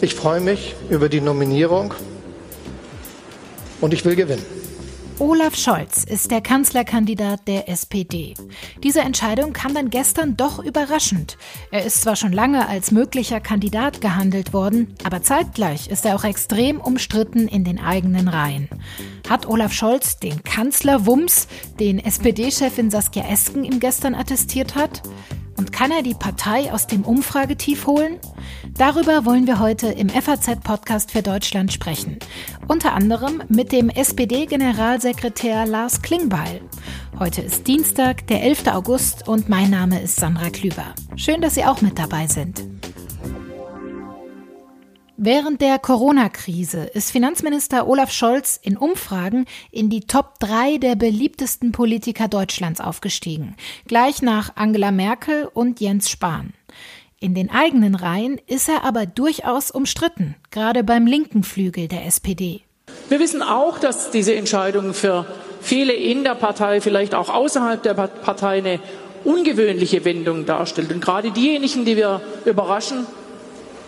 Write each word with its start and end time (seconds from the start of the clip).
Ich 0.00 0.14
freue 0.14 0.40
mich 0.40 0.74
über 0.88 1.08
die 1.08 1.20
Nominierung 1.20 1.94
und 3.80 3.92
ich 3.92 4.04
will 4.04 4.14
gewinnen. 4.14 4.44
Olaf 5.18 5.56
Scholz 5.56 6.04
ist 6.04 6.30
der 6.30 6.42
Kanzlerkandidat 6.42 7.48
der 7.48 7.70
SPD. 7.70 8.34
Diese 8.84 9.00
Entscheidung 9.00 9.54
kam 9.54 9.72
dann 9.72 9.88
gestern 9.88 10.36
doch 10.36 10.58
überraschend. 10.58 11.38
Er 11.70 11.86
ist 11.86 12.02
zwar 12.02 12.16
schon 12.16 12.32
lange 12.32 12.68
als 12.68 12.90
möglicher 12.90 13.40
Kandidat 13.40 14.02
gehandelt 14.02 14.52
worden, 14.52 14.94
aber 15.04 15.22
zeitgleich 15.22 15.88
ist 15.88 16.04
er 16.04 16.16
auch 16.16 16.24
extrem 16.24 16.80
umstritten 16.80 17.48
in 17.48 17.64
den 17.64 17.80
eigenen 17.80 18.28
Reihen. 18.28 18.68
Hat 19.28 19.46
Olaf 19.46 19.72
Scholz 19.72 20.18
den 20.18 20.44
Kanzlerwumms, 20.44 21.48
den 21.80 21.98
SPD-Chefin 21.98 22.90
Saskia 22.90 23.24
Esken 23.26 23.64
ihm 23.64 23.80
gestern 23.80 24.14
attestiert 24.14 24.74
hat? 24.74 25.02
Und 25.56 25.72
kann 25.72 25.90
er 25.90 26.02
die 26.02 26.14
Partei 26.14 26.72
aus 26.72 26.86
dem 26.86 27.02
Umfragetief 27.02 27.86
holen? 27.86 28.18
Darüber 28.76 29.24
wollen 29.24 29.46
wir 29.46 29.58
heute 29.58 29.88
im 29.88 30.08
FAZ-Podcast 30.08 31.10
für 31.10 31.22
Deutschland 31.22 31.72
sprechen. 31.72 32.18
Unter 32.68 32.92
anderem 32.92 33.42
mit 33.48 33.72
dem 33.72 33.88
SPD-Generalsekretär 33.88 35.66
Lars 35.66 36.02
Klingbeil. 36.02 36.60
Heute 37.18 37.40
ist 37.40 37.66
Dienstag, 37.66 38.26
der 38.26 38.42
11. 38.42 38.66
August 38.68 39.26
und 39.26 39.48
mein 39.48 39.70
Name 39.70 40.02
ist 40.02 40.16
Sandra 40.16 40.50
Klüber. 40.50 40.94
Schön, 41.16 41.40
dass 41.40 41.54
Sie 41.54 41.64
auch 41.64 41.80
mit 41.80 41.98
dabei 41.98 42.26
sind. 42.26 42.62
Während 45.18 45.62
der 45.62 45.78
Corona-Krise 45.78 46.90
ist 46.92 47.10
Finanzminister 47.10 47.88
Olaf 47.88 48.12
Scholz 48.12 48.60
in 48.62 48.76
Umfragen 48.76 49.46
in 49.70 49.88
die 49.88 50.02
Top 50.02 50.38
3 50.40 50.76
der 50.76 50.94
beliebtesten 50.94 51.72
Politiker 51.72 52.28
Deutschlands 52.28 52.82
aufgestiegen, 52.82 53.56
gleich 53.88 54.20
nach 54.20 54.56
Angela 54.56 54.90
Merkel 54.90 55.48
und 55.54 55.80
Jens 55.80 56.10
Spahn. 56.10 56.52
In 57.18 57.34
den 57.34 57.50
eigenen 57.50 57.94
Reihen 57.94 58.38
ist 58.46 58.68
er 58.68 58.84
aber 58.84 59.06
durchaus 59.06 59.70
umstritten, 59.70 60.36
gerade 60.50 60.84
beim 60.84 61.06
linken 61.06 61.44
Flügel 61.44 61.88
der 61.88 62.04
SPD. 62.04 62.60
Wir 63.08 63.18
wissen 63.18 63.40
auch, 63.40 63.78
dass 63.78 64.10
diese 64.10 64.34
Entscheidung 64.34 64.92
für 64.92 65.24
viele 65.62 65.94
in 65.94 66.24
der 66.24 66.34
Partei, 66.34 66.82
vielleicht 66.82 67.14
auch 67.14 67.30
außerhalb 67.30 67.82
der 67.82 67.94
Partei, 67.94 68.58
eine 68.58 68.80
ungewöhnliche 69.24 70.04
Wendung 70.04 70.44
darstellt. 70.44 70.92
Und 70.92 71.00
gerade 71.00 71.30
diejenigen, 71.30 71.86
die 71.86 71.96
wir 71.96 72.20
überraschen, 72.44 73.06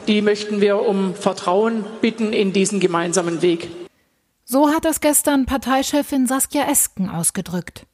die 0.08 0.22
möchten 0.22 0.60
wir 0.60 0.80
um 0.80 1.14
Vertrauen 1.14 1.84
bitten 2.00 2.32
in 2.32 2.52
diesen 2.52 2.80
gemeinsamen 2.80 3.42
Weg. 3.42 3.68
So 4.44 4.70
hat 4.70 4.86
das 4.86 5.00
gestern 5.00 5.44
Parteichefin 5.44 6.26
Saskia 6.26 6.64
Esken 6.68 7.10
ausgedrückt. 7.10 7.84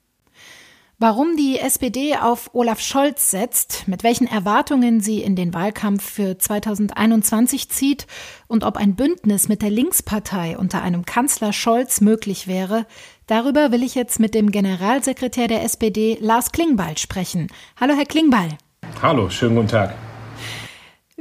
Warum 0.98 1.36
die 1.36 1.58
SPD 1.58 2.16
auf 2.16 2.50
Olaf 2.54 2.78
Scholz 2.78 3.32
setzt, 3.32 3.88
mit 3.88 4.04
welchen 4.04 4.28
Erwartungen 4.28 5.00
sie 5.00 5.22
in 5.22 5.34
den 5.34 5.52
Wahlkampf 5.52 6.08
für 6.08 6.38
2021 6.38 7.68
zieht 7.68 8.06
und 8.46 8.62
ob 8.62 8.76
ein 8.76 8.94
Bündnis 8.94 9.48
mit 9.48 9.60
der 9.60 9.70
Linkspartei 9.70 10.56
unter 10.56 10.82
einem 10.82 11.04
Kanzler 11.04 11.52
Scholz 11.52 12.00
möglich 12.00 12.46
wäre, 12.46 12.86
darüber 13.26 13.72
will 13.72 13.82
ich 13.82 13.96
jetzt 13.96 14.20
mit 14.20 14.34
dem 14.34 14.52
Generalsekretär 14.52 15.48
der 15.48 15.64
SPD 15.64 16.16
Lars 16.20 16.52
Klingbeil 16.52 16.96
sprechen. 16.96 17.48
Hallo, 17.78 17.94
Herr 17.96 18.06
Klingbeil. 18.06 18.56
Hallo, 19.02 19.28
schönen 19.30 19.56
guten 19.56 19.68
Tag. 19.68 19.94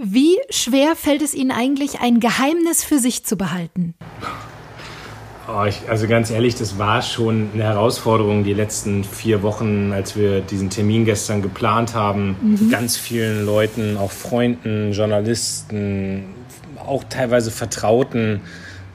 Wie 0.06 0.38
schwer 0.50 0.98
fällt 0.98 1.22
es 1.22 1.34
Ihnen 1.34 1.52
eigentlich, 1.52 2.02
ein 2.02 2.20
Geheimnis 2.20 2.84
für 2.84 3.00
sich 3.00 3.24
zu 3.24 3.38
behalten? 3.38 3.96
Oh, 5.48 5.64
ich, 5.64 5.90
also 5.90 6.08
ganz 6.08 6.30
ehrlich, 6.30 6.56
das 6.56 6.78
war 6.78 7.02
schon 7.02 7.52
eine 7.54 7.64
Herausforderung 7.64 8.44
die 8.44 8.54
letzten 8.54 9.06
vier 9.06 9.44
Wochen, 9.44 9.94
als 9.94 10.18
wir 10.18 10.42
diesen 10.42 10.70
Termin 10.70 11.06
gestern 11.06 11.42
geplant 11.42 11.96
haben. 11.96 12.36
Mhm. 12.42 12.70
Ganz 12.70 12.98
vielen 12.98 13.46
Leuten, 13.46 13.96
auch 13.96 14.12
Freunden, 14.12 14.92
Journalisten, 14.92 16.26
auch 16.86 17.06
teilweise 17.06 17.50
Vertrauten 17.50 18.42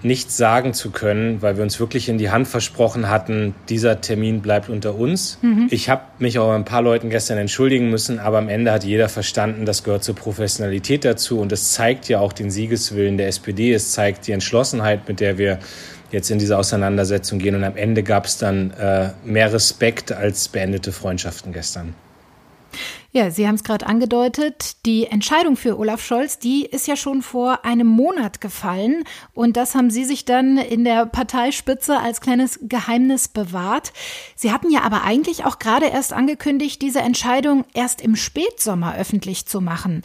nichts 0.02 0.36
sagen 0.36 0.74
zu 0.74 0.90
können, 0.90 1.42
weil 1.42 1.56
wir 1.56 1.64
uns 1.64 1.80
wirklich 1.80 2.08
in 2.08 2.18
die 2.18 2.30
Hand 2.30 2.46
versprochen 2.46 3.08
hatten, 3.08 3.54
dieser 3.68 4.00
Termin 4.00 4.40
bleibt 4.40 4.68
unter 4.68 4.94
uns. 4.94 5.38
Mhm. 5.42 5.66
Ich 5.70 5.88
habe 5.88 6.02
mich 6.18 6.38
auch 6.38 6.52
ein 6.52 6.64
paar 6.64 6.82
Leuten 6.82 7.10
gestern 7.10 7.38
entschuldigen 7.38 7.90
müssen, 7.90 8.18
aber 8.18 8.38
am 8.38 8.48
Ende 8.48 8.72
hat 8.72 8.84
jeder 8.84 9.08
verstanden, 9.08 9.64
das 9.64 9.82
gehört 9.82 10.04
zur 10.04 10.14
Professionalität 10.14 11.04
dazu 11.04 11.40
und 11.40 11.50
es 11.52 11.72
zeigt 11.72 12.08
ja 12.08 12.20
auch 12.20 12.32
den 12.32 12.50
Siegeswillen 12.50 13.18
der 13.18 13.28
SPD, 13.28 13.72
es 13.72 13.92
zeigt 13.92 14.26
die 14.26 14.32
Entschlossenheit, 14.32 15.08
mit 15.08 15.20
der 15.20 15.38
wir 15.38 15.58
jetzt 16.10 16.30
in 16.30 16.38
diese 16.38 16.56
Auseinandersetzung 16.56 17.38
gehen 17.38 17.54
und 17.54 17.64
am 17.64 17.76
Ende 17.76 18.02
gab 18.02 18.26
es 18.26 18.38
dann 18.38 18.70
äh, 18.72 19.10
mehr 19.24 19.52
Respekt 19.52 20.12
als 20.12 20.48
beendete 20.48 20.92
Freundschaften 20.92 21.52
gestern. 21.52 21.94
Ja, 23.10 23.30
Sie 23.30 23.48
haben 23.48 23.54
es 23.54 23.64
gerade 23.64 23.86
angedeutet. 23.86 24.84
Die 24.84 25.06
Entscheidung 25.06 25.56
für 25.56 25.78
Olaf 25.78 26.02
Scholz, 26.02 26.38
die 26.38 26.66
ist 26.66 26.86
ja 26.86 26.94
schon 26.94 27.22
vor 27.22 27.64
einem 27.64 27.86
Monat 27.86 28.42
gefallen. 28.42 29.04
Und 29.32 29.56
das 29.56 29.74
haben 29.74 29.90
Sie 29.90 30.04
sich 30.04 30.26
dann 30.26 30.58
in 30.58 30.84
der 30.84 31.06
Parteispitze 31.06 31.98
als 31.98 32.20
kleines 32.20 32.60
Geheimnis 32.62 33.28
bewahrt. 33.28 33.94
Sie 34.36 34.52
hatten 34.52 34.70
ja 34.70 34.82
aber 34.82 35.04
eigentlich 35.04 35.46
auch 35.46 35.58
gerade 35.58 35.86
erst 35.86 36.12
angekündigt, 36.12 36.82
diese 36.82 37.00
Entscheidung 37.00 37.64
erst 37.72 38.02
im 38.02 38.14
Spätsommer 38.14 38.94
öffentlich 38.94 39.46
zu 39.46 39.62
machen. 39.62 40.02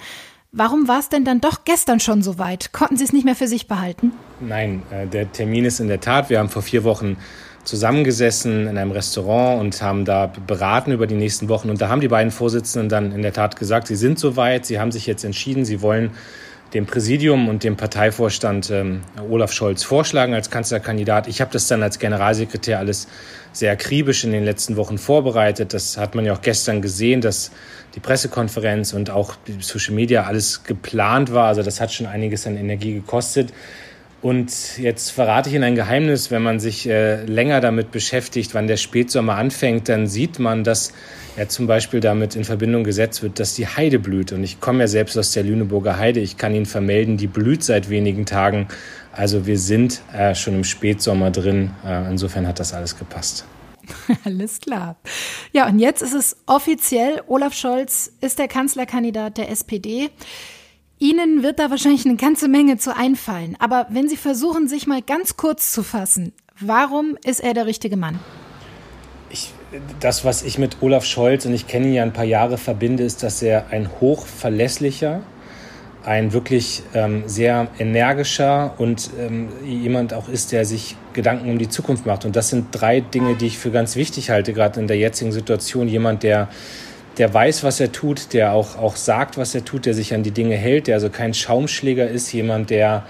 Warum 0.54 0.88
war 0.88 1.00
es 1.00 1.10
denn 1.10 1.26
dann 1.26 1.42
doch 1.42 1.66
gestern 1.66 2.00
schon 2.00 2.22
so 2.22 2.38
weit? 2.38 2.72
Konnten 2.72 2.96
Sie 2.96 3.04
es 3.04 3.12
nicht 3.12 3.26
mehr 3.26 3.36
für 3.36 3.48
sich 3.48 3.68
behalten? 3.68 4.14
Nein, 4.40 4.84
äh, 4.92 5.08
der 5.08 5.30
Termin 5.32 5.66
ist 5.66 5.80
in 5.82 5.88
der 5.90 6.00
Tat. 6.00 6.30
Wir 6.30 6.40
haben 6.40 6.50
vor 6.50 6.62
vier 6.62 6.84
Wochen 6.84 7.18
zusammengesessen 7.64 8.68
in 8.68 8.78
einem 8.78 8.92
Restaurant 8.92 9.62
und 9.62 9.82
haben 9.82 10.06
da 10.06 10.32
beraten 10.48 10.92
über 10.92 11.08
die 11.08 11.16
nächsten 11.16 11.50
Wochen. 11.50 11.70
Und 11.70 11.82
da 11.82 11.90
haben 11.90 12.02
die 12.02 12.08
beiden 12.08 12.32
Vorsitzenden 12.32 12.90
dann 12.90 13.12
in 13.12 13.22
der 13.22 13.34
Tat 13.34 13.56
gesagt, 13.56 13.88
sie 13.88 13.96
sind 13.96 14.20
soweit, 14.20 14.66
sie 14.66 14.80
haben 14.80 14.92
sich 14.92 15.06
jetzt 15.06 15.24
entschieden, 15.24 15.66
sie 15.66 15.82
wollen 15.82 16.12
dem 16.74 16.86
Präsidium 16.86 17.50
und 17.50 17.64
dem 17.64 17.78
Parteivorstand 17.78 18.72
ähm, 18.72 19.02
Olaf 19.30 19.54
Scholz 19.54 19.84
vorschlagen 19.84 20.34
als 20.34 20.50
Kanzlerkandidat. 20.50 21.28
Ich 21.28 21.40
habe 21.40 21.52
das 21.52 21.68
dann 21.68 21.84
als 21.84 22.00
Generalsekretär 22.00 22.80
alles 22.80 23.08
sehr 23.52 23.72
akribisch 23.72 24.24
in 24.24 24.32
den 24.32 24.44
letzten 24.44 24.76
Wochen 24.76 24.98
vorbereitet. 24.98 25.74
Das 25.74 25.98
hat 25.98 26.16
man 26.16 26.26
ja 26.26 26.34
auch 26.34 26.42
gestern 26.42 26.82
gesehen, 26.82 27.22
dass 27.22 27.52
die 27.94 28.00
Pressekonferenz 28.00 28.94
und 28.94 29.12
auch 29.12 29.36
die 29.48 29.58
Social 29.62 29.94
Media 29.94 30.24
alles 30.24 30.64
geplant 30.64 31.32
war. 31.32 31.48
Also 31.48 31.62
das 31.62 31.80
hat 31.80 31.94
schon 31.94 32.08
einiges 32.08 32.48
an 32.48 32.58
Energie 32.58 32.96
gekostet. 32.96 33.54
Und 34.24 34.78
jetzt 34.78 35.12
verrate 35.12 35.50
ich 35.50 35.56
Ihnen 35.56 35.66
ein 35.66 35.76
Geheimnis, 35.76 36.32
wenn 36.32 36.42
man 36.42 36.58
sich 36.62 36.88
äh, 36.88 37.26
länger 37.26 37.60
damit 37.60 37.92
beschäftigt, 37.92 38.54
wann 38.54 38.68
der 38.68 38.78
Spätsommer 38.78 39.36
anfängt, 39.36 39.90
dann 39.90 40.08
sieht 40.08 40.40
man, 40.40 40.64
dass 40.64 40.94
ja 41.36 41.50
zum 41.50 41.68
Beispiel 41.68 42.00
damit 42.00 42.38
in 42.38 42.46
Verbindung 42.46 42.86
gesetzt 42.86 43.22
wird, 43.22 43.42
dass 43.42 43.54
die 43.54 43.68
Heide 43.68 44.00
blüht. 44.00 44.32
Und 44.32 44.42
ich 44.46 44.62
komme 44.62 44.80
ja 44.80 44.88
selbst 44.88 45.18
aus 45.18 45.34
der 45.34 45.44
Lüneburger 45.44 45.98
Heide. 45.98 46.22
Ich 46.22 46.38
kann 46.38 46.56
Ihnen 46.56 46.66
vermelden, 46.66 47.18
die 47.18 47.28
blüht 47.28 47.66
seit 47.66 47.90
wenigen 47.90 48.26
Tagen. 48.26 48.70
Also 49.12 49.46
wir 49.46 49.60
sind 49.60 50.02
äh, 50.14 50.34
schon 50.36 50.56
im 50.56 50.64
Spätsommer 50.64 51.30
drin. 51.30 51.72
Äh, 51.86 52.10
insofern 52.10 52.48
hat 52.48 52.62
das 52.62 52.74
alles 52.74 52.98
gepasst. 52.98 53.44
Alles 54.24 54.62
klar. 54.62 54.96
Ja, 55.52 55.68
und 55.68 55.78
jetzt 55.78 56.02
ist 56.02 56.14
es 56.14 56.38
offiziell, 56.46 57.22
Olaf 57.28 57.54
Scholz 57.54 58.14
ist 58.22 58.40
der 58.40 58.48
Kanzlerkandidat 58.48 59.38
der 59.38 59.52
SPD. 59.52 60.10
Ihnen 61.04 61.44
wird 61.44 61.60
da 61.60 61.70
wahrscheinlich 61.70 62.06
eine 62.06 62.16
ganze 62.16 62.48
Menge 62.48 62.78
zu 62.78 62.96
einfallen. 62.96 63.58
Aber 63.60 63.88
wenn 63.90 64.08
Sie 64.08 64.16
versuchen, 64.16 64.70
sich 64.70 64.88
mal 64.88 65.02
ganz 65.02 65.36
kurz 65.36 65.74
zu 65.74 65.84
fassen, 65.84 66.32
warum 66.62 67.18
ist 67.26 67.42
er 67.42 67.54
der 67.54 67.66
richtige 67.66 67.98
Mann? 67.98 68.20
Ich, 69.30 69.52
das, 70.00 70.24
was 70.24 70.44
ich 70.44 70.58
mit 70.58 70.78
Olaf 70.80 71.04
Scholz, 71.04 71.46
und 71.46 71.54
ich 71.54 71.68
kenne 71.68 71.88
ihn 71.88 71.94
ja 71.94 72.04
ein 72.04 72.14
paar 72.14 72.24
Jahre, 72.24 72.58
verbinde, 72.58 73.04
ist, 73.04 73.22
dass 73.22 73.42
er 73.42 73.66
ein 73.72 73.90
hochverlässlicher, 74.00 75.24
ein 76.06 76.32
wirklich 76.32 76.84
ähm, 76.94 77.24
sehr 77.26 77.68
energischer 77.80 78.74
und 78.78 79.10
ähm, 79.20 79.50
jemand 79.66 80.14
auch 80.14 80.30
ist, 80.30 80.54
der 80.54 80.64
sich 80.64 80.96
Gedanken 81.12 81.50
um 81.50 81.58
die 81.58 81.68
Zukunft 81.68 82.06
macht. 82.06 82.24
Und 82.24 82.38
das 82.38 82.50
sind 82.50 82.68
drei 82.72 83.02
Dinge, 83.02 83.36
die 83.36 83.48
ich 83.48 83.58
für 83.58 83.72
ganz 83.72 83.98
wichtig 83.98 84.30
halte, 84.30 84.54
gerade 84.54 84.80
in 84.80 84.88
der 84.88 84.98
jetzigen 84.98 85.34
Situation. 85.34 85.90
Jemand, 85.90 86.24
der 86.24 86.48
der 87.18 87.34
weiß, 87.34 87.64
was 87.64 87.80
er 87.80 87.92
tut, 87.92 88.34
der 88.34 88.54
auch, 88.54 88.78
auch 88.78 88.96
sagt, 88.96 89.38
was 89.38 89.54
er 89.54 89.64
tut, 89.64 89.86
der 89.86 89.94
sich 89.94 90.14
an 90.14 90.24
die 90.24 90.32
Dinge 90.32 90.56
hält, 90.56 90.88
der 90.88 90.96
also 90.96 91.10
kein 91.10 91.34
Schaumschläger 91.34 92.08
ist, 92.08 92.32
jemand, 92.32 92.70
der 92.70 93.06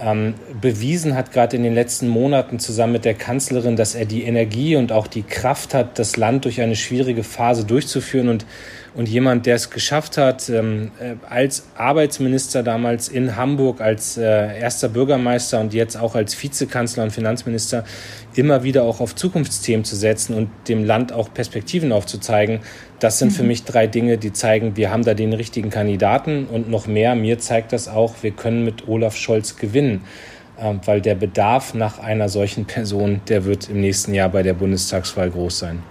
ähm, 0.00 0.34
bewiesen 0.60 1.14
hat, 1.14 1.32
gerade 1.32 1.56
in 1.56 1.62
den 1.62 1.74
letzten 1.74 2.08
Monaten 2.08 2.58
zusammen 2.58 2.94
mit 2.94 3.04
der 3.04 3.14
Kanzlerin, 3.14 3.76
dass 3.76 3.94
er 3.94 4.06
die 4.06 4.22
Energie 4.22 4.76
und 4.76 4.92
auch 4.92 5.06
die 5.06 5.22
Kraft 5.22 5.74
hat, 5.74 5.98
das 5.98 6.16
Land 6.16 6.44
durch 6.44 6.60
eine 6.60 6.76
schwierige 6.76 7.24
Phase 7.24 7.64
durchzuführen. 7.64 8.28
Und 8.28 8.46
und 8.94 9.08
jemand, 9.08 9.46
der 9.46 9.56
es 9.56 9.70
geschafft 9.70 10.16
hat, 10.16 10.48
ähm, 10.48 10.90
äh, 11.00 11.14
als 11.28 11.66
Arbeitsminister 11.76 12.62
damals 12.62 13.08
in 13.08 13.36
Hamburg, 13.36 13.80
als 13.80 14.16
äh, 14.16 14.58
erster 14.58 14.88
Bürgermeister 14.88 15.60
und 15.60 15.74
jetzt 15.74 15.96
auch 15.96 16.14
als 16.14 16.40
Vizekanzler 16.40 17.04
und 17.04 17.10
Finanzminister 17.10 17.84
immer 18.34 18.62
wieder 18.62 18.84
auch 18.84 19.00
auf 19.00 19.14
Zukunftsthemen 19.14 19.84
zu 19.84 19.96
setzen 19.96 20.34
und 20.34 20.50
dem 20.68 20.84
Land 20.84 21.12
auch 21.12 21.32
Perspektiven 21.32 21.92
aufzuzeigen. 21.92 22.60
Das 22.98 23.18
sind 23.18 23.32
mhm. 23.32 23.34
für 23.34 23.42
mich 23.44 23.64
drei 23.64 23.86
Dinge, 23.86 24.18
die 24.18 24.32
zeigen, 24.32 24.76
wir 24.76 24.90
haben 24.90 25.04
da 25.04 25.14
den 25.14 25.32
richtigen 25.32 25.70
Kandidaten 25.70 26.46
und 26.46 26.70
noch 26.70 26.86
mehr. 26.86 27.14
Mir 27.14 27.38
zeigt 27.38 27.72
das 27.72 27.88
auch, 27.88 28.14
wir 28.22 28.32
können 28.32 28.64
mit 28.64 28.88
Olaf 28.88 29.16
Scholz 29.16 29.56
gewinnen 29.56 30.02
ähm, 30.60 30.80
weil 30.84 31.00
der 31.00 31.14
Bedarf 31.14 31.74
nach 31.74 32.00
einer 32.00 32.28
solchen 32.28 32.64
Person, 32.64 33.20
der 33.28 33.44
wird 33.44 33.70
im 33.70 33.80
nächsten 33.80 34.12
Jahr 34.12 34.28
bei 34.28 34.42
der 34.42 34.54
Bundestagswahl 34.54 35.30
groß 35.30 35.60
sein. 35.60 35.82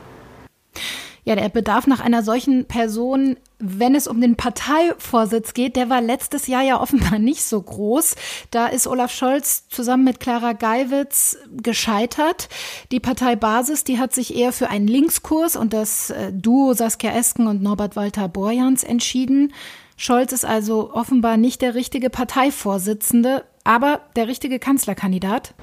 Ja, 1.27 1.35
der 1.35 1.49
Bedarf 1.49 1.87
nach 1.87 1.99
einer 1.99 2.23
solchen 2.23 2.69
Person, 2.69 3.35
wenn 3.59 3.95
es 3.95 4.07
um 4.07 4.21
den 4.21 4.37
Parteivorsitz 4.37 5.53
geht, 5.53 5.75
der 5.75 5.89
war 5.89 5.99
letztes 5.99 6.47
Jahr 6.47 6.61
ja 6.63 6.79
offenbar 6.79 7.19
nicht 7.19 7.43
so 7.43 7.61
groß. 7.61 8.15
Da 8.49 8.67
ist 8.67 8.87
Olaf 8.87 9.11
Scholz 9.11 9.67
zusammen 9.67 10.05
mit 10.05 10.21
Clara 10.21 10.53
Geiwitz 10.53 11.37
gescheitert. 11.51 12.47
Die 12.93 13.01
Parteibasis, 13.01 13.83
die 13.83 13.99
hat 13.99 14.13
sich 14.13 14.37
eher 14.37 14.53
für 14.53 14.69
einen 14.69 14.87
Linkskurs 14.87 15.57
und 15.57 15.73
das 15.73 16.11
äh, 16.11 16.31
Duo 16.31 16.71
Saskia 16.71 17.11
Esken 17.11 17.47
und 17.47 17.61
Norbert 17.61 17.97
Walter 17.97 18.29
Borjans 18.29 18.85
entschieden. 18.85 19.51
Scholz 19.97 20.31
ist 20.31 20.45
also 20.45 20.93
offenbar 20.93 21.35
nicht 21.35 21.61
der 21.61 21.75
richtige 21.75 22.09
Parteivorsitzende, 22.09 23.43
aber 23.65 23.99
der 24.15 24.29
richtige 24.29 24.59
Kanzlerkandidat. 24.59 25.53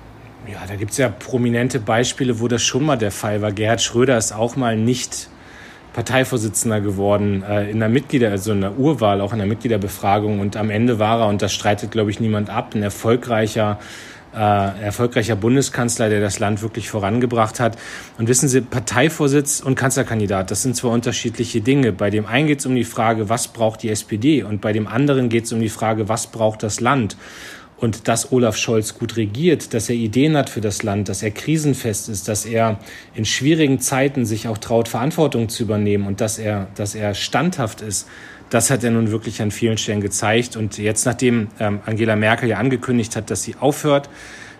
Ja, 0.47 0.67
da 0.69 0.77
gibt 0.77 0.91
es 0.91 0.99
ja 0.99 1.09
prominente 1.09 1.81
Beispiele, 1.81 2.39
wo 2.39 2.49
das 2.49 2.63
schon 2.63 2.85
mal 2.85 2.99
der 2.99 3.11
Fall 3.11 3.41
war. 3.41 3.51
Gerhard 3.51 3.81
Schröder 3.81 4.19
ist 4.19 4.33
auch 4.33 4.57
mal 4.57 4.77
nicht 4.77 5.31
Parteivorsitzender 5.95 6.81
geworden 6.81 7.43
äh, 7.49 7.71
in 7.71 7.79
der 7.79 7.89
Mitglieder, 7.89 8.31
also 8.31 8.53
in 8.53 8.61
der 8.61 8.77
Urwahl, 8.77 9.21
auch 9.21 9.33
in 9.33 9.39
der 9.39 9.47
Mitgliederbefragung. 9.47 10.41
Und 10.41 10.57
am 10.57 10.69
Ende 10.69 10.99
war 10.99 11.21
er, 11.21 11.29
und 11.29 11.41
das 11.41 11.55
streitet, 11.55 11.93
glaube 11.93 12.11
ich, 12.11 12.21
niemand 12.21 12.51
ab, 12.51 12.75
ein 12.75 12.83
erfolgreicher 12.83 13.79
äh, 14.35 14.83
erfolgreicher 14.83 15.37
Bundeskanzler, 15.37 16.09
der 16.09 16.21
das 16.21 16.41
Land 16.41 16.61
wirklich 16.61 16.91
vorangebracht 16.91 17.61
hat. 17.61 17.79
Und 18.19 18.27
wissen 18.29 18.49
Sie, 18.49 18.61
Parteivorsitz 18.61 19.61
und 19.61 19.77
Kanzlerkandidat, 19.77 20.51
das 20.51 20.63
sind 20.63 20.75
zwar 20.75 20.91
unterschiedliche 20.91 21.61
Dinge. 21.61 21.93
Bei 21.93 22.11
dem 22.11 22.27
einen 22.27 22.49
geht 22.49 22.59
es 22.59 22.67
um 22.67 22.75
die 22.75 22.85
Frage, 22.85 23.29
was 23.29 23.49
braucht 23.49 23.85
die 23.85 23.91
SPD? 23.91 24.43
Und 24.43 24.61
bei 24.61 24.73
dem 24.73 24.89
anderen 24.89 25.29
geht 25.29 25.45
es 25.45 25.53
um 25.53 25.61
die 25.61 25.69
Frage, 25.69 26.09
was 26.09 26.27
braucht 26.27 26.65
das 26.65 26.81
Land? 26.81 27.17
Und 27.85 28.09
dass 28.09 28.33
Olaf 28.33 28.57
Scholz 28.57 28.95
gut 28.95 29.19
regiert, 29.19 29.75
dass 29.75 29.91
er 29.91 29.95
Ideen 29.95 30.39
hat 30.39 30.49
für 30.49 30.63
das 30.63 30.83
Land, 30.83 31.11
dass 31.11 31.23
er 31.23 31.31
krisenfest 31.31 32.09
ist, 32.09 32.29
dass 32.29 32.47
er 32.47 32.79
in 33.15 33.27
schwierigen 33.27 33.79
Zeiten 33.79 34.25
sich 34.25 34.49
auch 34.49 34.57
traut, 34.57 34.89
Verantwortung 34.89 35.51
zu 35.51 35.65
übernehmen 35.65 36.07
und 36.07 36.23
dass 36.23 36.39
er, 36.39 36.69
dass 36.77 36.95
er 36.95 37.13
standhaft 37.13 37.83
ist, 37.83 38.09
das 38.49 38.71
hat 38.71 38.85
er 38.85 38.91
nun 38.91 39.11
wirklich 39.11 39.43
an 39.43 39.51
vielen 39.51 39.77
Stellen 39.77 40.01
gezeigt. 40.01 40.57
Und 40.57 40.79
jetzt, 40.79 41.05
nachdem 41.05 41.49
ähm, 41.61 41.81
Angela 41.85 42.17
Merkel 42.17 42.49
ja 42.49 42.57
angekündigt 42.57 43.17
hat, 43.17 43.31
dass 43.31 43.43
sie 43.43 43.55
aufhört, 43.61 44.09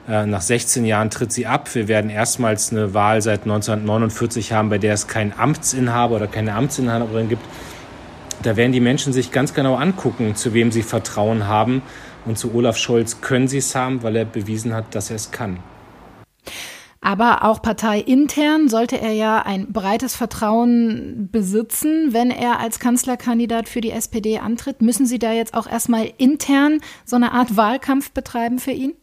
äh, 0.07 0.27
nach 0.27 0.43
16 0.43 0.85
Jahren 0.85 1.09
tritt 1.09 1.33
sie 1.33 1.47
ab. 1.47 1.75
Wir 1.75 1.89
werden 1.89 2.11
erstmals 2.11 2.73
eine 2.73 2.93
Wahl 2.93 3.23
seit 3.23 3.45
1949 3.45 4.53
haben, 4.53 4.69
bei 4.69 4.77
der 4.77 4.93
es 4.93 5.07
keinen 5.07 5.33
Amtsinhaber 5.33 6.17
oder 6.17 6.27
keine 6.27 6.55
Amtsinhaberin 6.55 7.31
gibt. 7.31 7.47
Da 8.43 8.57
werden 8.59 8.73
die 8.73 8.81
Menschen 8.81 9.15
sich 9.15 9.33
ganz 9.33 9.55
genau 9.55 9.77
angucken, 9.77 10.37
zu 10.37 10.53
wem 10.53 10.71
sie 10.71 10.83
Vertrauen 10.83 11.47
haben. 11.49 11.81
Und 12.25 12.39
zu 12.39 12.55
Olaf 12.55 12.77
Scholz 12.77 13.21
können 13.21 13.49
sie 13.49 13.59
es 13.59 13.75
haben, 13.75 14.03
weil 14.03 14.17
er 14.17 14.25
bewiesen 14.25 14.73
hat, 14.75 14.95
dass 14.95 15.11
er 15.11 15.17
es 15.17 15.31
kann. 15.31 15.59
Aber 17.05 17.45
auch 17.45 17.61
parteiintern 17.61 18.69
sollte 18.69 18.99
er 18.99 19.13
ja 19.13 19.43
ein 19.45 19.75
breites 19.75 20.17
Vertrauen 20.17 21.29
besitzen, 21.31 22.15
wenn 22.15 22.31
er 22.31 22.61
als 22.61 22.81
Kanzlerkandidat 22.81 23.69
für 23.69 23.83
die 23.83 23.91
SPD 23.91 24.39
antritt. 24.39 24.81
Müssen 24.81 25.05
Sie 25.05 25.19
da 25.19 25.31
jetzt 25.35 25.53
auch 25.53 25.71
erstmal 25.71 26.11
intern 26.17 26.81
so 27.05 27.17
eine 27.17 27.33
Art 27.33 27.59
Wahlkampf 27.59 28.11
betreiben 28.13 28.59
für 28.59 28.71
ihn? 28.71 28.95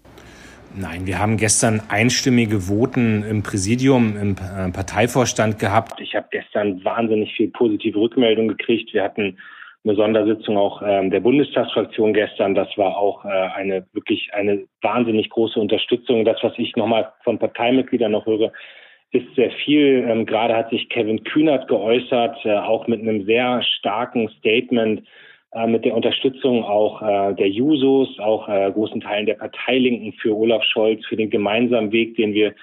Nein, 0.75 1.06
wir 1.06 1.19
haben 1.19 1.38
gestern 1.38 1.81
einstimmige 1.89 2.62
Voten 2.62 3.23
im 3.23 3.44
Präsidium, 3.44 4.18
im 4.18 4.31
äh, 4.31 4.71
Parteivorstand 4.71 5.59
gehabt. 5.59 6.00
Ich 6.00 6.15
habe 6.15 6.27
gestern 6.31 6.83
wahnsinnig 6.83 7.33
viel 7.35 7.50
positive 7.50 8.00
Rückmeldung 8.00 8.47
gekriegt. 8.47 8.94
Wir 8.94 9.03
hatten 9.03 9.38
eine 9.83 9.95
Sondersitzung 9.95 10.57
auch 10.57 10.81
ähm, 10.86 11.10
der 11.10 11.22
Bundestagsfraktion 11.22 12.13
gestern. 12.13 12.54
Das 12.54 12.68
war 12.78 12.98
auch 12.98 13.25
äh, 13.25 13.30
eine 13.30 13.86
wirklich 13.94 14.30
eine 14.33 14.66
wahnsinnig 14.81 15.30
große 15.30 15.60
Unterstützung. 15.60 16.24
Das, 16.24 16.38
was 16.44 16.54
ich 16.57 16.75
nochmal 16.75 17.12
von 17.24 17.39
Parteimitgliedern 17.39 18.12
noch 18.12 18.25
höre, 18.25 18.51
ist 19.12 19.33
sehr 19.36 19.51
viel. 19.51 20.06
Ähm, 20.07 20.25
gerade 20.25 20.56
hat 20.56 20.69
sich 20.69 20.88
Kevin 20.89 21.24
Kühnert 21.24 21.68
geäußert, 21.68 22.45
äh, 22.45 22.57
auch 22.57 22.88
mit 22.88 23.01
einem 23.01 23.25
sehr 23.25 23.62
starken 23.63 24.30
Statement, 24.38 25.04
äh, 25.54 25.68
mit 25.68 25.83
der 25.83 25.95
Unterstützung 25.95 26.63
auch 26.63 27.01
äh, 27.01 27.33
der 27.33 27.50
Jusos, 27.50 28.19
auch 28.19 28.48
äh, 28.48 28.72
großen 28.72 29.01
Teilen 29.01 29.25
der 29.25 29.33
Parteilinken 29.33 30.13
für 30.13 30.36
Olaf 30.36 30.63
Scholz, 30.63 31.06
für 31.07 31.18
den 31.18 31.31
gemeinsamen 31.31 31.92
Weg, 31.92 32.16
den 32.16 32.33
wir 32.33 32.54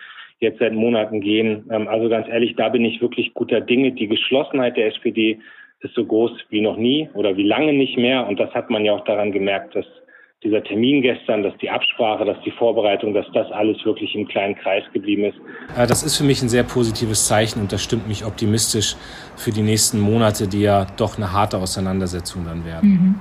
jetzt 0.40 0.60
seit 0.60 0.72
Monaten 0.72 1.20
gehen. 1.20 1.68
Ähm, 1.70 1.88
also 1.88 2.08
ganz 2.08 2.28
ehrlich, 2.28 2.54
da 2.56 2.68
bin 2.68 2.84
ich 2.84 3.02
wirklich 3.02 3.34
guter 3.34 3.60
Dinge. 3.60 3.92
Die 3.92 4.08
Geschlossenheit 4.08 4.76
der 4.76 4.86
SPD 4.86 5.40
ist 5.80 5.94
so 5.94 6.04
groß 6.04 6.32
wie 6.50 6.60
noch 6.60 6.76
nie 6.76 7.08
oder 7.14 7.36
wie 7.36 7.46
lange 7.46 7.72
nicht 7.72 7.96
mehr. 7.96 8.26
Und 8.26 8.38
das 8.38 8.52
hat 8.52 8.70
man 8.70 8.84
ja 8.84 8.92
auch 8.92 9.04
daran 9.04 9.32
gemerkt, 9.32 9.74
dass 9.76 9.86
dieser 10.44 10.62
Termin 10.62 11.02
gestern, 11.02 11.42
dass 11.42 11.56
die 11.58 11.68
Absprache, 11.68 12.24
dass 12.24 12.36
die 12.44 12.52
Vorbereitung, 12.52 13.12
dass 13.12 13.26
das 13.34 13.50
alles 13.50 13.84
wirklich 13.84 14.14
im 14.14 14.28
kleinen 14.28 14.54
Kreis 14.54 14.84
geblieben 14.92 15.24
ist. 15.24 15.36
Das 15.76 16.04
ist 16.04 16.16
für 16.16 16.24
mich 16.24 16.42
ein 16.42 16.48
sehr 16.48 16.62
positives 16.62 17.26
Zeichen 17.26 17.60
und 17.60 17.72
das 17.72 17.82
stimmt 17.82 18.06
mich 18.06 18.24
optimistisch 18.24 18.94
für 19.36 19.50
die 19.50 19.62
nächsten 19.62 19.98
Monate, 19.98 20.46
die 20.46 20.62
ja 20.62 20.86
doch 20.96 21.16
eine 21.16 21.32
harte 21.32 21.58
Auseinandersetzung 21.58 22.44
dann 22.44 22.64
werden. 22.64 22.90
Mhm. 22.90 23.14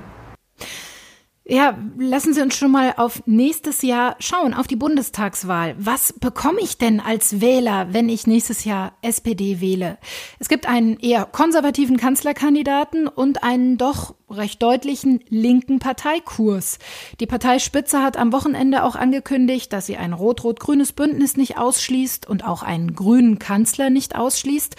Ja, 1.50 1.78
lassen 1.96 2.34
Sie 2.34 2.42
uns 2.42 2.58
schon 2.58 2.70
mal 2.70 2.92
auf 2.98 3.22
nächstes 3.24 3.80
Jahr 3.80 4.16
schauen, 4.18 4.52
auf 4.52 4.66
die 4.66 4.76
Bundestagswahl. 4.76 5.74
Was 5.78 6.12
bekomme 6.12 6.60
ich 6.60 6.76
denn 6.76 7.00
als 7.00 7.40
Wähler, 7.40 7.86
wenn 7.90 8.10
ich 8.10 8.26
nächstes 8.26 8.64
Jahr 8.66 8.92
SPD 9.00 9.58
wähle? 9.58 9.96
Es 10.38 10.50
gibt 10.50 10.68
einen 10.68 10.98
eher 10.98 11.24
konservativen 11.24 11.96
Kanzlerkandidaten 11.96 13.08
und 13.08 13.44
einen 13.44 13.78
doch 13.78 14.14
recht 14.28 14.62
deutlichen 14.62 15.20
linken 15.30 15.78
Parteikurs. 15.78 16.78
Die 17.18 17.26
Parteispitze 17.26 18.02
hat 18.02 18.18
am 18.18 18.30
Wochenende 18.34 18.84
auch 18.84 18.94
angekündigt, 18.94 19.72
dass 19.72 19.86
sie 19.86 19.96
ein 19.96 20.12
rot-rot-grünes 20.12 20.92
Bündnis 20.92 21.38
nicht 21.38 21.56
ausschließt 21.56 22.28
und 22.28 22.44
auch 22.44 22.62
einen 22.62 22.94
grünen 22.94 23.38
Kanzler 23.38 23.88
nicht 23.88 24.16
ausschließt. 24.16 24.76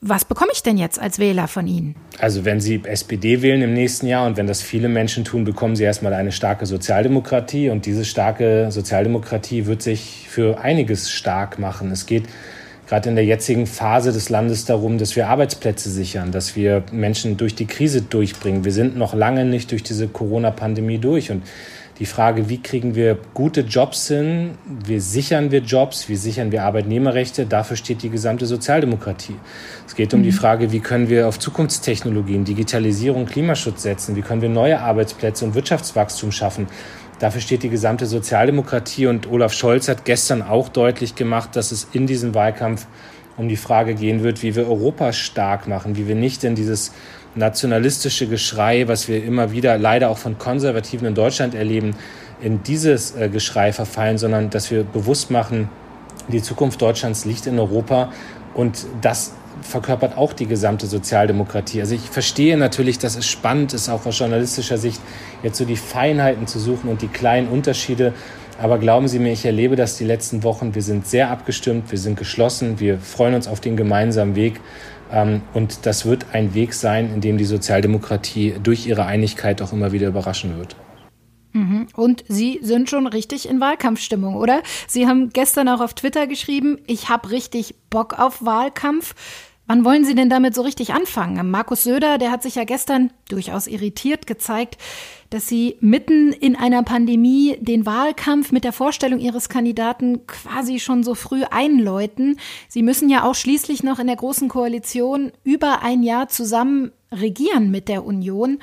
Was 0.00 0.24
bekomme 0.24 0.50
ich 0.52 0.62
denn 0.62 0.76
jetzt 0.76 1.00
als 1.00 1.18
Wähler 1.18 1.48
von 1.48 1.66
Ihnen? 1.66 1.96
Also 2.18 2.44
wenn 2.44 2.60
Sie 2.60 2.80
SPD 2.84 3.42
wählen 3.42 3.62
im 3.62 3.74
nächsten 3.74 4.06
Jahr 4.06 4.26
und 4.26 4.36
wenn 4.36 4.46
das 4.46 4.62
viele 4.62 4.88
Menschen 4.88 5.24
tun, 5.24 5.44
bekommen 5.44 5.76
Sie 5.76 5.84
erstmal 5.84 6.14
eine 6.14 6.32
starke 6.32 6.66
Sozialdemokratie 6.66 7.70
und 7.70 7.86
diese 7.86 8.04
starke 8.04 8.70
Sozialdemokratie 8.70 9.66
wird 9.66 9.82
sich 9.82 10.26
für 10.28 10.60
einiges 10.60 11.10
stark 11.10 11.58
machen. 11.58 11.90
Es 11.90 12.06
geht 12.06 12.24
gerade 12.88 13.08
in 13.08 13.16
der 13.16 13.24
jetzigen 13.24 13.66
Phase 13.66 14.12
des 14.12 14.30
Landes 14.30 14.64
darum, 14.64 14.98
dass 14.98 15.14
wir 15.14 15.28
Arbeitsplätze 15.28 15.90
sichern, 15.90 16.32
dass 16.32 16.56
wir 16.56 16.84
Menschen 16.90 17.36
durch 17.36 17.54
die 17.54 17.66
Krise 17.66 18.02
durchbringen. 18.02 18.64
Wir 18.64 18.72
sind 18.72 18.96
noch 18.96 19.14
lange 19.14 19.44
nicht 19.44 19.70
durch 19.70 19.82
diese 19.82 20.08
Corona-Pandemie 20.08 20.98
durch 20.98 21.30
und 21.30 21.42
die 21.98 22.06
Frage, 22.06 22.48
wie 22.48 22.62
kriegen 22.62 22.94
wir 22.94 23.18
gute 23.34 23.62
Jobs 23.62 24.06
hin, 24.06 24.52
wie 24.86 25.00
sichern 25.00 25.50
wir 25.50 25.60
Jobs, 25.60 26.08
wie 26.08 26.14
sichern 26.14 26.52
wir 26.52 26.62
Arbeitnehmerrechte, 26.62 27.44
dafür 27.44 27.76
steht 27.76 28.02
die 28.02 28.10
gesamte 28.10 28.46
Sozialdemokratie. 28.46 29.34
Es 29.86 29.96
geht 29.96 30.14
um 30.14 30.22
die 30.22 30.30
mhm. 30.30 30.34
Frage, 30.34 30.70
wie 30.70 30.78
können 30.78 31.08
wir 31.08 31.26
auf 31.26 31.40
Zukunftstechnologien, 31.40 32.44
Digitalisierung, 32.44 33.26
Klimaschutz 33.26 33.82
setzen, 33.82 34.14
wie 34.14 34.22
können 34.22 34.42
wir 34.42 34.48
neue 34.48 34.80
Arbeitsplätze 34.80 35.44
und 35.44 35.54
Wirtschaftswachstum 35.54 36.30
schaffen. 36.30 36.68
Dafür 37.18 37.40
steht 37.40 37.64
die 37.64 37.68
gesamte 37.68 38.06
Sozialdemokratie 38.06 39.08
und 39.08 39.28
Olaf 39.28 39.52
Scholz 39.52 39.88
hat 39.88 40.04
gestern 40.04 40.40
auch 40.40 40.68
deutlich 40.68 41.16
gemacht, 41.16 41.56
dass 41.56 41.72
es 41.72 41.88
in 41.92 42.06
diesem 42.06 42.32
Wahlkampf 42.32 42.86
um 43.36 43.48
die 43.48 43.56
Frage 43.56 43.94
gehen 43.94 44.22
wird, 44.22 44.42
wie 44.44 44.54
wir 44.54 44.68
Europa 44.68 45.12
stark 45.12 45.66
machen, 45.66 45.96
wie 45.96 46.06
wir 46.06 46.14
nicht 46.14 46.44
in 46.44 46.54
dieses 46.54 46.92
nationalistische 47.38 48.26
Geschrei, 48.26 48.88
was 48.88 49.08
wir 49.08 49.24
immer 49.24 49.52
wieder 49.52 49.78
leider 49.78 50.10
auch 50.10 50.18
von 50.18 50.38
Konservativen 50.38 51.06
in 51.06 51.14
Deutschland 51.14 51.54
erleben, 51.54 51.96
in 52.40 52.62
dieses 52.62 53.16
äh, 53.16 53.28
Geschrei 53.28 53.72
verfallen, 53.72 54.18
sondern 54.18 54.50
dass 54.50 54.70
wir 54.70 54.84
bewusst 54.84 55.30
machen, 55.30 55.68
die 56.28 56.42
Zukunft 56.42 56.80
Deutschlands 56.82 57.24
liegt 57.24 57.46
in 57.46 57.58
Europa 57.58 58.12
und 58.54 58.86
das 59.00 59.32
verkörpert 59.62 60.16
auch 60.16 60.32
die 60.32 60.46
gesamte 60.46 60.86
Sozialdemokratie. 60.86 61.80
Also 61.80 61.94
ich 61.94 62.10
verstehe 62.10 62.56
natürlich, 62.56 62.98
dass 62.98 63.16
es 63.16 63.26
spannend 63.26 63.72
ist, 63.72 63.88
auch 63.88 64.06
aus 64.06 64.18
journalistischer 64.18 64.78
Sicht 64.78 65.00
jetzt 65.42 65.58
so 65.58 65.64
die 65.64 65.76
Feinheiten 65.76 66.46
zu 66.46 66.58
suchen 66.58 66.88
und 66.88 67.02
die 67.02 67.08
kleinen 67.08 67.48
Unterschiede. 67.48 68.14
Aber 68.58 68.78
glauben 68.78 69.06
Sie 69.06 69.20
mir, 69.20 69.32
ich 69.32 69.44
erlebe 69.44 69.76
das 69.76 69.96
die 69.98 70.04
letzten 70.04 70.42
Wochen. 70.42 70.74
Wir 70.74 70.82
sind 70.82 71.06
sehr 71.06 71.30
abgestimmt, 71.30 71.92
wir 71.92 71.98
sind 71.98 72.18
geschlossen, 72.18 72.80
wir 72.80 72.98
freuen 72.98 73.34
uns 73.34 73.46
auf 73.46 73.60
den 73.60 73.76
gemeinsamen 73.76 74.34
Weg. 74.34 74.60
Ähm, 75.12 75.42
und 75.54 75.86
das 75.86 76.06
wird 76.06 76.26
ein 76.32 76.54
Weg 76.54 76.74
sein, 76.74 77.14
in 77.14 77.20
dem 77.20 77.38
die 77.38 77.44
Sozialdemokratie 77.44 78.56
durch 78.60 78.86
ihre 78.86 79.06
Einigkeit 79.06 79.62
auch 79.62 79.72
immer 79.72 79.92
wieder 79.92 80.08
überraschen 80.08 80.58
wird. 80.58 80.74
Mhm. 81.52 81.86
Und 81.94 82.24
Sie 82.28 82.58
sind 82.60 82.90
schon 82.90 83.06
richtig 83.06 83.48
in 83.48 83.60
Wahlkampfstimmung, 83.60 84.34
oder? 84.34 84.62
Sie 84.88 85.06
haben 85.06 85.30
gestern 85.30 85.68
auch 85.68 85.80
auf 85.80 85.94
Twitter 85.94 86.26
geschrieben, 86.26 86.78
ich 86.86 87.08
habe 87.08 87.30
richtig 87.30 87.76
Bock 87.90 88.18
auf 88.18 88.44
Wahlkampf. 88.44 89.14
Wann 89.66 89.84
wollen 89.84 90.04
Sie 90.04 90.14
denn 90.14 90.30
damit 90.30 90.54
so 90.54 90.62
richtig 90.62 90.94
anfangen? 90.94 91.50
Markus 91.50 91.84
Söder, 91.84 92.18
der 92.18 92.30
hat 92.30 92.42
sich 92.42 92.54
ja 92.54 92.64
gestern 92.64 93.12
durchaus 93.28 93.66
irritiert 93.66 94.26
gezeigt, 94.26 94.78
dass 95.30 95.48
Sie 95.48 95.76
mitten 95.80 96.32
in 96.32 96.56
einer 96.56 96.82
Pandemie 96.82 97.56
den 97.60 97.86
Wahlkampf 97.86 98.52
mit 98.52 98.64
der 98.64 98.72
Vorstellung 98.72 99.20
Ihres 99.20 99.48
Kandidaten 99.48 100.26
quasi 100.26 100.78
schon 100.78 101.02
so 101.02 101.14
früh 101.14 101.44
einläuten. 101.44 102.38
Sie 102.68 102.82
müssen 102.82 103.08
ja 103.08 103.24
auch 103.24 103.34
schließlich 103.34 103.82
noch 103.82 103.98
in 103.98 104.06
der 104.06 104.16
Großen 104.16 104.48
Koalition 104.48 105.32
über 105.44 105.82
ein 105.82 106.02
Jahr 106.02 106.28
zusammen 106.28 106.92
regieren 107.12 107.70
mit 107.70 107.88
der 107.88 108.04
Union. 108.04 108.58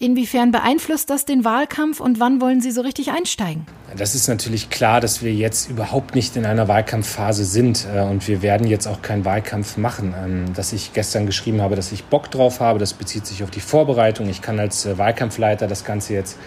Inwiefern 0.00 0.52
beeinflusst 0.52 1.10
das 1.10 1.24
den 1.24 1.44
Wahlkampf 1.44 1.98
und 1.98 2.20
wann 2.20 2.40
wollen 2.40 2.60
Sie 2.60 2.70
so 2.70 2.82
richtig 2.82 3.10
einsteigen? 3.10 3.66
Das 3.96 4.14
ist 4.14 4.28
natürlich 4.28 4.70
klar, 4.70 5.00
dass 5.00 5.24
wir 5.24 5.34
jetzt 5.34 5.68
überhaupt 5.68 6.14
nicht 6.14 6.36
in 6.36 6.46
einer 6.46 6.68
Wahlkampfphase 6.68 7.44
sind 7.44 7.84
äh, 7.92 8.02
und 8.02 8.28
wir 8.28 8.40
werden 8.40 8.68
jetzt 8.68 8.86
auch 8.86 9.02
keinen 9.02 9.24
Wahlkampf 9.24 9.76
machen. 9.76 10.14
Ähm, 10.16 10.54
dass 10.54 10.72
ich 10.72 10.92
gestern 10.92 11.26
geschrieben 11.26 11.62
habe, 11.62 11.74
dass 11.74 11.90
ich 11.90 12.04
Bock 12.04 12.30
drauf 12.30 12.60
habe, 12.60 12.78
das 12.78 12.94
bezieht 12.94 13.26
sich 13.26 13.42
auf 13.42 13.50
die 13.50 13.58
Vorbereitung. 13.58 14.28
Ich 14.28 14.40
kann 14.40 14.60
als 14.60 14.86
äh, 14.86 14.96
Wahlkampfleiter 14.98 15.66
das 15.66 15.84
Ganze 15.84 16.14
jetzt 16.14 16.38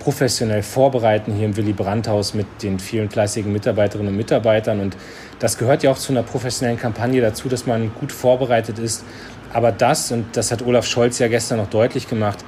professionell 0.00 0.64
vorbereiten 0.64 1.32
hier 1.32 1.44
im 1.46 1.56
Willy 1.56 1.74
Brandt-Haus 1.74 2.34
mit 2.34 2.46
den 2.64 2.80
vielen 2.80 3.08
fleißigen 3.08 3.52
Mitarbeiterinnen 3.52 4.08
und 4.08 4.16
Mitarbeitern. 4.16 4.80
Und 4.80 4.96
das 5.38 5.58
gehört 5.58 5.84
ja 5.84 5.92
auch 5.92 5.98
zu 5.98 6.10
einer 6.10 6.24
professionellen 6.24 6.80
Kampagne 6.80 7.20
dazu, 7.20 7.48
dass 7.48 7.66
man 7.66 7.94
gut 7.94 8.10
vorbereitet 8.10 8.80
ist. 8.80 9.04
Aber 9.52 9.70
das, 9.70 10.10
und 10.10 10.36
das 10.36 10.50
hat 10.50 10.62
Olaf 10.62 10.86
Scholz 10.86 11.20
ja 11.20 11.28
gestern 11.28 11.58
noch 11.58 11.70
deutlich 11.70 12.08
gemacht, 12.08 12.44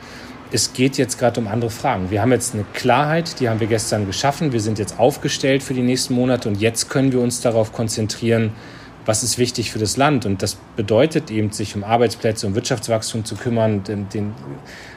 es 0.51 0.73
geht 0.73 0.97
jetzt 0.97 1.19
gerade 1.19 1.41
um 1.41 1.47
andere 1.47 1.71
Fragen. 1.71 2.11
Wir 2.11 2.23
haben 2.23 2.33
jetzt 2.33 2.55
eine 2.55 2.65
Klarheit, 2.73 3.41
die 3.41 3.49
haben 3.49 3.61
wir 3.61 3.67
gestern 3.67 4.07
geschaffen. 4.07 4.53
Wir 4.53 4.61
sind 4.61 4.79
jetzt 4.79 4.99
aufgestellt 4.99 5.63
für 5.63 5.75
die 5.75 5.83
nächsten 5.83 6.15
Monate 6.15 6.49
und 6.49 6.61
jetzt 6.61 6.89
können 6.89 7.13
wir 7.13 7.21
uns 7.21 7.41
darauf 7.41 7.73
konzentrieren, 7.73 8.53
was 9.05 9.23
ist 9.23 9.39
wichtig 9.39 9.71
für 9.71 9.79
das 9.79 9.97
Land. 9.97 10.27
Und 10.27 10.43
das 10.43 10.57
bedeutet 10.77 11.31
eben, 11.31 11.51
sich 11.51 11.75
um 11.75 11.85
Arbeitsplätze, 11.85 12.47
um 12.47 12.55
Wirtschaftswachstum 12.55 13.25
zu 13.25 13.37
kümmern, 13.37 13.83
den, 13.85 14.09
den, 14.11 14.35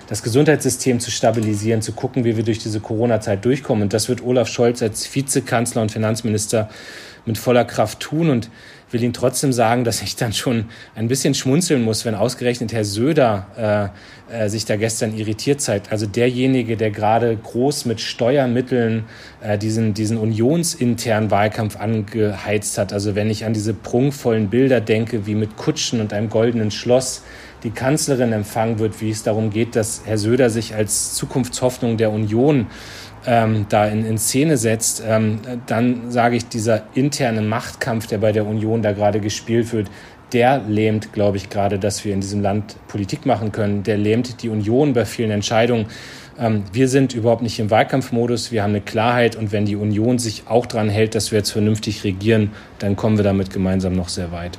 das 0.08 0.22
Gesundheitssystem 0.24 1.00
zu 1.00 1.12
stabilisieren, 1.12 1.81
zu 1.81 1.93
gucken, 1.93 2.25
wie 2.25 2.36
wir 2.36 2.43
durch 2.43 2.60
diese 2.60 2.81
Corona-Zeit 2.81 3.43
durchkommen. 3.46 3.84
Und 3.84 3.93
das 3.93 4.10
wird 4.10 4.22
Olaf 4.22 4.50
Scholz 4.50 4.81
als 4.81 5.13
Vizekanzler 5.15 5.81
und 5.81 5.91
Finanzminister 5.91 6.70
mit 7.25 7.38
voller 7.38 7.63
Kraft 7.63 8.01
tun. 8.01 8.29
Und 8.29 8.50
will 8.94 9.04
Ihnen 9.04 9.14
trotzdem 9.14 9.54
sagen, 9.54 9.84
dass 9.84 10.02
ich 10.02 10.16
dann 10.16 10.34
schon 10.34 10.66
ein 10.96 11.08
bisschen 11.08 11.34
schmunzeln 11.34 11.84
muss, 11.84 12.06
wenn 12.06 12.16
ausgerechnet 12.16 12.74
Herr 12.74 12.86
Söder 12.86 13.92
äh, 14.32 14.46
äh, 14.46 14.50
sich 14.50 14.66
da 14.66 14.76
gestern 14.78 15.16
irritiert 15.16 15.62
zeigt. 15.62 15.92
Also 15.92 16.06
derjenige, 16.06 16.78
der 16.78 16.92
gerade 16.92 17.36
groß 17.36 17.86
mit 17.86 18.00
Steuermitteln 18.00 19.04
äh, 19.42 19.58
diesen, 19.58 19.94
diesen 19.94 20.18
unionsinternen 20.18 21.32
Wahlkampf 21.32 21.78
angeheizt 21.78 22.78
hat. 22.78 22.94
Also 22.94 23.16
wenn 23.16 23.30
ich 23.30 23.46
an 23.46 23.54
diese 23.54 23.74
prunkvollen 23.74 24.50
Bilder 24.50 24.80
denke, 24.80 25.26
wie 25.26 25.36
mit 25.36 25.58
Kutschen 25.58 26.00
und 26.00 26.14
einem 26.14 26.30
goldenen 26.30 26.72
Schloss 26.72 27.24
die 27.64 27.72
Kanzlerin 27.72 28.32
empfangen 28.32 28.80
wird, 28.80 29.02
wie 29.02 29.10
es 29.12 29.24
darum 29.24 29.50
geht, 29.52 29.76
dass 29.76 30.02
Herr 30.06 30.18
Söder 30.18 30.50
sich 30.50 30.74
als 30.76 31.14
Zukunftshoffnung 31.16 31.98
der 31.98 32.12
Union 32.12 32.68
ähm, 33.25 33.66
da 33.70 33.86
in, 33.86 34.06
in 34.06 34.18
Szene 34.18 34.58
setzt, 34.58 35.04
ähm, 35.06 35.40
dann 35.68 36.12
sage 36.12 36.36
ich, 36.36 36.48
dieser 36.48 36.84
interne 36.94 37.42
Machtkampf, 37.42 38.08
der 38.08 38.18
bei 38.18 38.32
der 38.32 38.46
Union 38.46 38.82
da 38.82 38.92
gerade 38.92 39.20
gespielt 39.20 39.72
wird, 39.74 39.90
der 40.34 40.60
lähmt, 40.60 41.13
glaube 41.13 41.38
ich, 41.38 41.50
gerade, 41.50 41.78
dass 41.78 42.06
wir 42.06 42.13
in 42.13 42.22
diesem 42.22 42.42
Land 42.42 42.75
Politik 42.88 43.25
machen 43.25 43.51
können. 43.51 43.84
Der 43.84 43.98
lähmt 43.98 44.42
die 44.44 44.50
Union 44.50 44.94
bei 44.94 45.06
vielen 45.06 45.32
Entscheidungen. 45.32 45.88
Ähm, 46.40 46.63
wir 46.72 46.88
sind 46.88 47.13
überhaupt 47.13 47.42
nicht 47.42 47.60
im 47.60 47.70
Wahlkampfmodus. 47.70 48.51
Wir 48.51 48.63
haben 48.63 48.72
eine 48.72 48.82
Klarheit. 48.82 49.36
Und 49.36 49.51
wenn 49.51 49.66
die 49.66 49.75
Union 49.75 50.20
sich 50.20 50.44
auch 50.48 50.66
daran 50.66 50.90
hält, 50.90 51.16
dass 51.16 51.32
wir 51.32 51.40
jetzt 51.40 51.51
vernünftig 51.51 52.04
regieren, 52.04 52.51
dann 52.80 52.96
kommen 52.96 53.18
wir 53.18 53.24
damit 53.24 53.51
gemeinsam 53.51 53.94
noch 53.94 54.10
sehr 54.10 54.32
weit. 54.32 54.58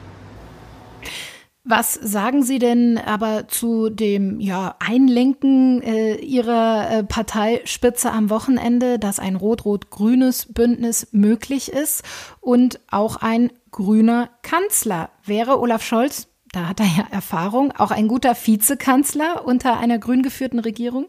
Was 1.64 1.94
sagen 1.94 2.42
Sie 2.42 2.58
denn 2.58 2.98
aber 2.98 3.46
zu 3.46 3.88
dem 3.88 4.40
ja, 4.40 4.74
Einlenken 4.80 5.80
äh, 5.82 6.16
Ihrer 6.16 6.90
äh, 6.90 7.04
Parteispitze 7.04 8.10
am 8.10 8.30
Wochenende, 8.30 8.98
dass 8.98 9.20
ein 9.20 9.36
rot-rot-grünes 9.36 10.52
Bündnis 10.52 11.08
möglich 11.12 11.70
ist 11.70 12.02
und 12.40 12.80
auch 12.90 13.16
ein 13.16 13.52
grüner 13.70 14.30
Kanzler? 14.42 15.10
Wäre 15.24 15.60
Olaf 15.60 15.84
Scholz, 15.84 16.26
da 16.50 16.68
hat 16.68 16.80
er 16.80 16.86
ja 16.86 17.06
Erfahrung, 17.12 17.72
auch 17.72 17.92
ein 17.92 18.08
guter 18.08 18.34
Vizekanzler 18.34 19.46
unter 19.46 19.78
einer 19.78 20.00
grün 20.00 20.24
geführten 20.24 20.58
Regierung? 20.58 21.06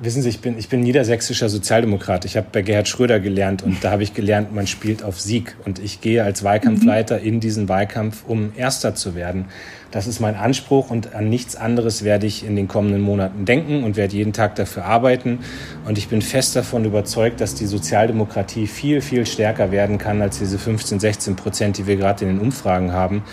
Wissen 0.00 0.22
Sie, 0.22 0.28
ich 0.28 0.40
bin, 0.40 0.58
ich 0.58 0.68
bin 0.68 0.80
niedersächsischer 0.80 1.48
Sozialdemokrat. 1.48 2.24
Ich 2.24 2.36
habe 2.36 2.46
bei 2.52 2.62
Gerhard 2.62 2.86
Schröder 2.86 3.18
gelernt 3.18 3.64
und 3.64 3.82
da 3.82 3.90
habe 3.90 4.04
ich 4.04 4.14
gelernt, 4.14 4.54
man 4.54 4.68
spielt 4.68 5.02
auf 5.02 5.20
Sieg. 5.20 5.56
Und 5.64 5.80
ich 5.80 6.00
gehe 6.00 6.22
als 6.22 6.44
Wahlkampfleiter 6.44 7.18
in 7.18 7.40
diesen 7.40 7.68
Wahlkampf, 7.68 8.24
um 8.24 8.52
Erster 8.56 8.94
zu 8.94 9.16
werden. 9.16 9.46
Das 9.90 10.06
ist 10.06 10.20
mein 10.20 10.36
Anspruch 10.36 10.90
und 10.90 11.14
an 11.14 11.28
nichts 11.28 11.56
anderes 11.56 12.04
werde 12.04 12.26
ich 12.26 12.46
in 12.46 12.54
den 12.54 12.68
kommenden 12.68 13.00
Monaten 13.00 13.44
denken 13.44 13.82
und 13.82 13.96
werde 13.96 14.16
jeden 14.16 14.32
Tag 14.32 14.54
dafür 14.54 14.84
arbeiten. 14.84 15.40
Und 15.84 15.98
ich 15.98 16.06
bin 16.06 16.22
fest 16.22 16.54
davon 16.54 16.84
überzeugt, 16.84 17.40
dass 17.40 17.56
die 17.56 17.66
Sozialdemokratie 17.66 18.68
viel, 18.68 19.00
viel 19.00 19.26
stärker 19.26 19.72
werden 19.72 19.98
kann 19.98 20.22
als 20.22 20.38
diese 20.38 20.58
15, 20.58 21.00
16 21.00 21.34
Prozent, 21.34 21.78
die 21.78 21.88
wir 21.88 21.96
gerade 21.96 22.24
in 22.24 22.36
den 22.36 22.40
Umfragen 22.40 22.92
haben. 22.92 23.24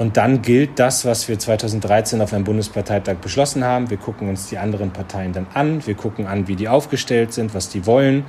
Und 0.00 0.16
dann 0.16 0.40
gilt 0.40 0.78
das, 0.78 1.04
was 1.04 1.28
wir 1.28 1.38
2013 1.38 2.22
auf 2.22 2.32
einem 2.32 2.44
Bundesparteitag 2.44 3.16
beschlossen 3.16 3.64
haben. 3.64 3.90
Wir 3.90 3.98
gucken 3.98 4.30
uns 4.30 4.48
die 4.48 4.56
anderen 4.56 4.94
Parteien 4.94 5.34
dann 5.34 5.46
an. 5.52 5.86
Wir 5.86 5.94
gucken 5.94 6.26
an, 6.26 6.48
wie 6.48 6.56
die 6.56 6.70
aufgestellt 6.70 7.34
sind, 7.34 7.52
was 7.52 7.68
die 7.68 7.84
wollen. 7.84 8.24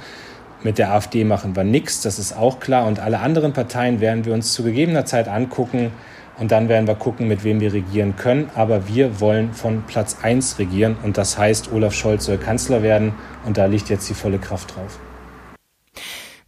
Mit 0.63 0.77
der 0.77 0.91
AfD 0.91 1.23
machen 1.23 1.55
wir 1.55 1.63
nichts, 1.63 2.01
das 2.01 2.19
ist 2.19 2.33
auch 2.33 2.59
klar. 2.59 2.85
Und 2.87 2.99
alle 2.99 3.21
anderen 3.21 3.53
Parteien 3.53 4.01
werden 4.01 4.25
wir 4.25 4.33
uns 4.33 4.51
zu 4.51 4.63
gegebener 4.63 5.05
Zeit 5.05 5.29
angucken. 5.29 5.93
Und 6.37 6.51
dann 6.51 6.67
werden 6.67 6.87
wir 6.87 6.95
gucken, 6.95 7.29
mit 7.29 7.45
wem 7.45 7.61
wir 7.61 7.71
regieren 7.71 8.17
können. 8.17 8.49
Aber 8.53 8.89
wir 8.89 9.21
wollen 9.21 9.53
von 9.53 9.83
Platz 9.87 10.17
1 10.21 10.59
regieren. 10.59 10.97
Und 11.03 11.17
das 11.17 11.37
heißt, 11.37 11.71
Olaf 11.71 11.93
Scholz 11.93 12.25
soll 12.25 12.37
Kanzler 12.37 12.83
werden. 12.83 13.13
Und 13.45 13.57
da 13.57 13.67
liegt 13.67 13.87
jetzt 13.87 14.09
die 14.09 14.13
volle 14.13 14.39
Kraft 14.39 14.75
drauf. 14.75 14.99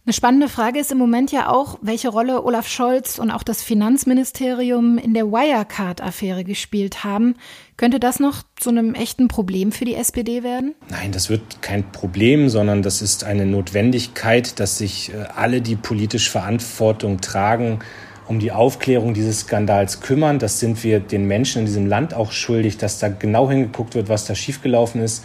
Eine 0.06 0.12
spannende 0.12 0.50
Frage 0.50 0.80
ist 0.80 0.92
im 0.92 0.98
Moment 0.98 1.32
ja 1.32 1.48
auch, 1.48 1.78
welche 1.80 2.10
Rolle 2.10 2.44
Olaf 2.44 2.68
Scholz 2.68 3.18
und 3.18 3.30
auch 3.30 3.42
das 3.42 3.62
Finanzministerium 3.62 4.98
in 4.98 5.14
der 5.14 5.32
Wirecard-Affäre 5.32 6.44
gespielt 6.44 7.04
haben. 7.04 7.36
Könnte 7.78 8.00
das 8.00 8.20
noch 8.20 8.42
zu 8.56 8.68
einem 8.68 8.94
echten 8.94 9.28
Problem 9.28 9.72
für 9.72 9.86
die 9.86 9.94
SPD 9.94 10.42
werden? 10.42 10.74
Nein, 10.90 11.10
das 11.12 11.30
wird 11.30 11.62
kein 11.62 11.90
Problem, 11.90 12.50
sondern 12.50 12.82
das 12.82 13.00
ist 13.00 13.24
eine 13.24 13.46
Notwendigkeit, 13.46 14.60
dass 14.60 14.76
sich 14.76 15.10
äh, 15.10 15.24
alle, 15.34 15.62
die 15.62 15.74
politisch 15.74 16.28
Verantwortung 16.28 17.22
tragen, 17.22 17.78
um 18.26 18.40
die 18.40 18.52
Aufklärung 18.52 19.14
dieses 19.14 19.40
Skandals 19.40 20.02
kümmern. 20.02 20.38
Das 20.38 20.60
sind 20.60 20.84
wir 20.84 21.00
den 21.00 21.24
Menschen 21.24 21.60
in 21.60 21.64
diesem 21.64 21.86
Land 21.86 22.12
auch 22.12 22.30
schuldig, 22.30 22.76
dass 22.76 22.98
da 22.98 23.08
genau 23.08 23.48
hingeguckt 23.48 23.94
wird, 23.94 24.10
was 24.10 24.26
da 24.26 24.34
schiefgelaufen 24.34 25.00
ist. 25.00 25.24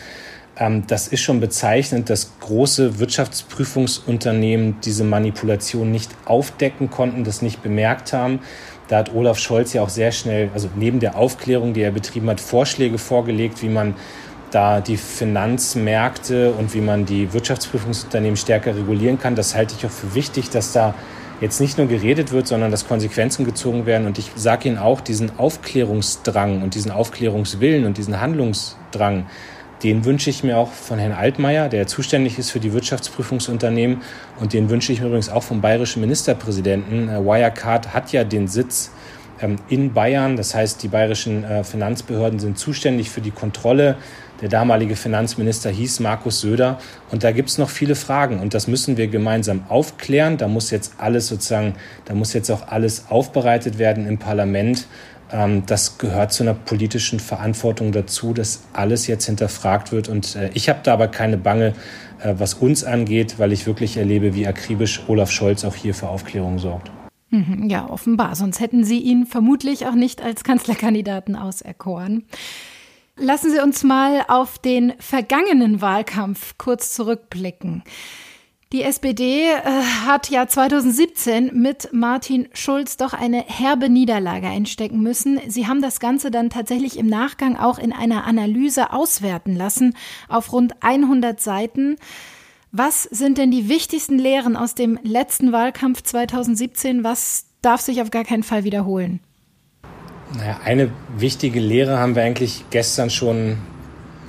Ähm, 0.60 0.86
das 0.86 1.08
ist 1.08 1.22
schon 1.22 1.40
bezeichnend, 1.40 2.10
dass 2.10 2.34
große 2.42 3.00
Wirtschaftsprüfungsunternehmen 3.00 4.82
diese 4.84 5.04
Manipulation 5.04 5.92
nicht 5.92 6.12
aufdecken 6.26 6.90
konnten, 6.92 7.24
das 7.24 7.42
nicht 7.42 7.64
bemerkt 7.64 8.14
haben. 8.14 8.40
Da 8.90 8.98
hat 8.98 9.14
Olaf 9.14 9.38
Scholz 9.38 9.74
ja 9.74 9.82
auch 9.82 9.90
sehr 9.90 10.12
schnell, 10.12 10.50
also 10.54 10.70
neben 10.76 11.00
der 11.00 11.16
Aufklärung, 11.16 11.74
die 11.74 11.82
er 11.82 11.92
betrieben 11.92 12.30
hat, 12.30 12.42
Vorschläge 12.42 12.98
vorgelegt, 12.98 13.62
wie 13.62 13.70
man 13.70 13.96
da 14.52 14.82
die 14.82 14.98
Finanzmärkte 14.98 16.52
und 16.54 16.74
wie 16.74 16.82
man 16.82 17.06
die 17.06 17.32
Wirtschaftsprüfungsunternehmen 17.32 18.36
stärker 18.36 18.76
regulieren 18.76 19.20
kann. 19.20 19.36
Das 19.36 19.56
halte 19.56 19.76
ich 19.78 19.86
auch 19.86 19.92
für 19.92 20.16
wichtig, 20.16 20.50
dass 20.50 20.74
da 20.74 20.96
jetzt 21.40 21.62
nicht 21.62 21.78
nur 21.78 21.88
geredet 21.88 22.32
wird, 22.32 22.48
sondern 22.48 22.72
dass 22.72 22.88
Konsequenzen 22.88 23.46
gezogen 23.46 23.86
werden. 23.86 24.08
Und 24.08 24.18
ich 24.18 24.32
sage 24.36 24.68
Ihnen 24.68 24.80
auch, 24.80 25.02
diesen 25.02 25.38
Aufklärungsdrang 25.38 26.64
und 26.64 26.74
diesen 26.74 26.92
Aufklärungswillen 26.92 27.86
und 27.86 27.98
diesen 27.98 28.20
Handlungsdrang, 28.20 29.28
den 29.84 30.04
wünsche 30.04 30.30
ich 30.30 30.44
mir 30.44 30.58
auch 30.58 30.72
von 30.72 31.00
Herrn 31.00 31.14
Altmaier, 31.14 31.70
der 31.70 31.88
zuständig 31.88 32.38
ist 32.38 32.52
für 32.52 32.60
die 32.60 32.74
Wirtschaftsprüfungsunternehmen. 32.74 34.02
Und 34.40 34.54
den 34.54 34.70
wünsche 34.70 34.92
ich 34.92 35.00
mir 35.00 35.08
übrigens 35.08 35.30
auch 35.30 35.44
vom 35.44 35.62
bayerischen 35.62 36.02
Ministerpräsidenten. 36.02 37.10
Äh, 37.10 37.24
Wirecard 37.24 37.94
hat 37.94 38.12
ja 38.12 38.24
den 38.24 38.48
Sitz 38.48 38.92
ähm, 39.42 39.56
in 39.70 39.94
Bayern. 39.94 40.36
Das 40.36 40.54
heißt, 40.54 40.84
die 40.84 40.90
bayerischen 40.90 41.44
äh, 41.44 41.64
Finanzbehörden 41.64 42.40
sind 42.40 42.58
zuständig 42.58 43.10
für 43.10 43.22
die 43.22 43.32
Kontrolle. 43.32 43.96
Der 44.42 44.50
damalige 44.50 44.96
Finanzminister 44.96 45.70
hieß 45.70 46.00
Markus 46.02 46.42
Söder. 46.42 46.80
Und 47.12 47.24
da 47.24 47.32
gibt 47.32 47.50
es 47.50 47.58
noch 47.58 47.70
viele 47.70 47.96
Fragen. 47.96 48.40
Und 48.40 48.54
das 48.54 48.68
müssen 48.68 48.98
wir 48.98 49.08
gemeinsam 49.08 49.64
aufklären. 49.70 50.38
Da 50.38 50.48
muss 50.48 50.72
jetzt 50.72 50.94
alles 50.98 51.28
sozusagen, 51.28 51.76
da 52.06 52.14
muss 52.14 52.34
jetzt 52.34 52.50
auch 52.50 52.68
alles 52.68 53.06
aufbereitet 53.10 53.78
werden 53.78 54.08
im 54.08 54.18
Parlament. 54.18 54.88
Ähm, 55.32 55.66
das 55.66 55.98
gehört 55.98 56.34
zu 56.34 56.44
einer 56.44 56.54
politischen 56.54 57.20
Verantwortung 57.20 57.92
dazu, 57.92 58.34
dass 58.34 58.62
alles 58.74 59.08
jetzt 59.08 59.26
hinterfragt 59.26 59.92
wird. 59.92 60.10
Und 60.10 60.36
äh, 60.36 60.50
ich 60.54 60.70
habe 60.70 60.80
da 60.84 60.94
aber 60.94 61.08
keine 61.08 61.38
Bange, 61.38 61.74
äh, 62.22 62.36
was 62.38 62.56
uns 62.56 62.84
angeht, 62.84 63.40
weil 63.40 63.52
ich 63.52 63.66
wirklich 63.66 63.98
erlebe, 63.98 64.36
wie 64.36 64.48
akribisch 64.48 65.02
Olaf 65.08 65.32
Scholz 65.32 65.64
auch 65.64 65.76
hier 65.76 65.94
für 65.94 66.10
Aufklärung 66.10 66.60
sorgt. 66.60 66.92
Mhm, 67.30 67.70
ja, 67.70 67.88
offenbar. 67.88 68.36
Sonst 68.36 68.60
hätten 68.60 68.84
Sie 68.84 69.00
ihn 69.00 69.26
vermutlich 69.26 69.86
auch 69.86 69.94
nicht 69.94 70.22
als 70.22 70.44
Kanzlerkandidaten 70.44 71.36
auserkoren. 71.36 72.26
Lassen 73.18 73.52
Sie 73.52 73.60
uns 73.60 73.84
mal 73.84 74.24
auf 74.28 74.58
den 74.58 74.94
vergangenen 74.98 75.82
Wahlkampf 75.82 76.58
kurz 76.58 76.94
zurückblicken. 76.94 77.84
Die 78.72 78.84
SPD 78.84 79.46
äh, 79.46 79.62
hat 80.06 80.30
ja 80.30 80.48
2017 80.48 81.60
mit 81.60 81.90
Martin 81.92 82.48
Schulz 82.54 82.98
doch 82.98 83.14
eine 83.14 83.44
herbe 83.48 83.90
Niederlage 83.90 84.46
einstecken 84.46 85.02
müssen. 85.02 85.40
Sie 85.48 85.66
haben 85.66 85.82
das 85.82 86.00
Ganze 86.00 86.30
dann 86.30 86.52
tatsächlich 86.52 87.00
im 87.00 87.08
Nachgang 87.08 87.58
auch 87.58 87.80
in 87.80 87.92
einer 87.92 88.26
Analyse 88.26 88.94
auswerten 88.94 89.56
lassen 89.56 89.96
auf 90.28 90.54
rund 90.54 90.76
100 90.82 91.42
Seiten. 91.42 91.96
Was 92.72 93.02
sind 93.06 93.40
denn 93.40 93.50
die 93.50 93.70
wichtigsten 93.70 94.20
Lehren 94.20 94.56
aus 94.56 94.76
dem 94.76 95.00
letzten 95.02 95.52
Wahlkampf 95.52 96.04
2017? 96.04 97.04
Was 97.04 97.46
darf 97.64 97.82
sich 97.82 98.04
auf 98.04 98.12
gar 98.12 98.24
keinen 98.24 98.44
Fall 98.44 98.66
wiederholen? 98.66 99.20
Naja, 100.38 100.60
eine 100.64 100.92
wichtige 101.18 101.60
Lehre 101.60 101.98
haben 101.98 102.14
wir 102.14 102.22
eigentlich 102.22 102.66
gestern 102.70 103.10
schon 103.10 103.58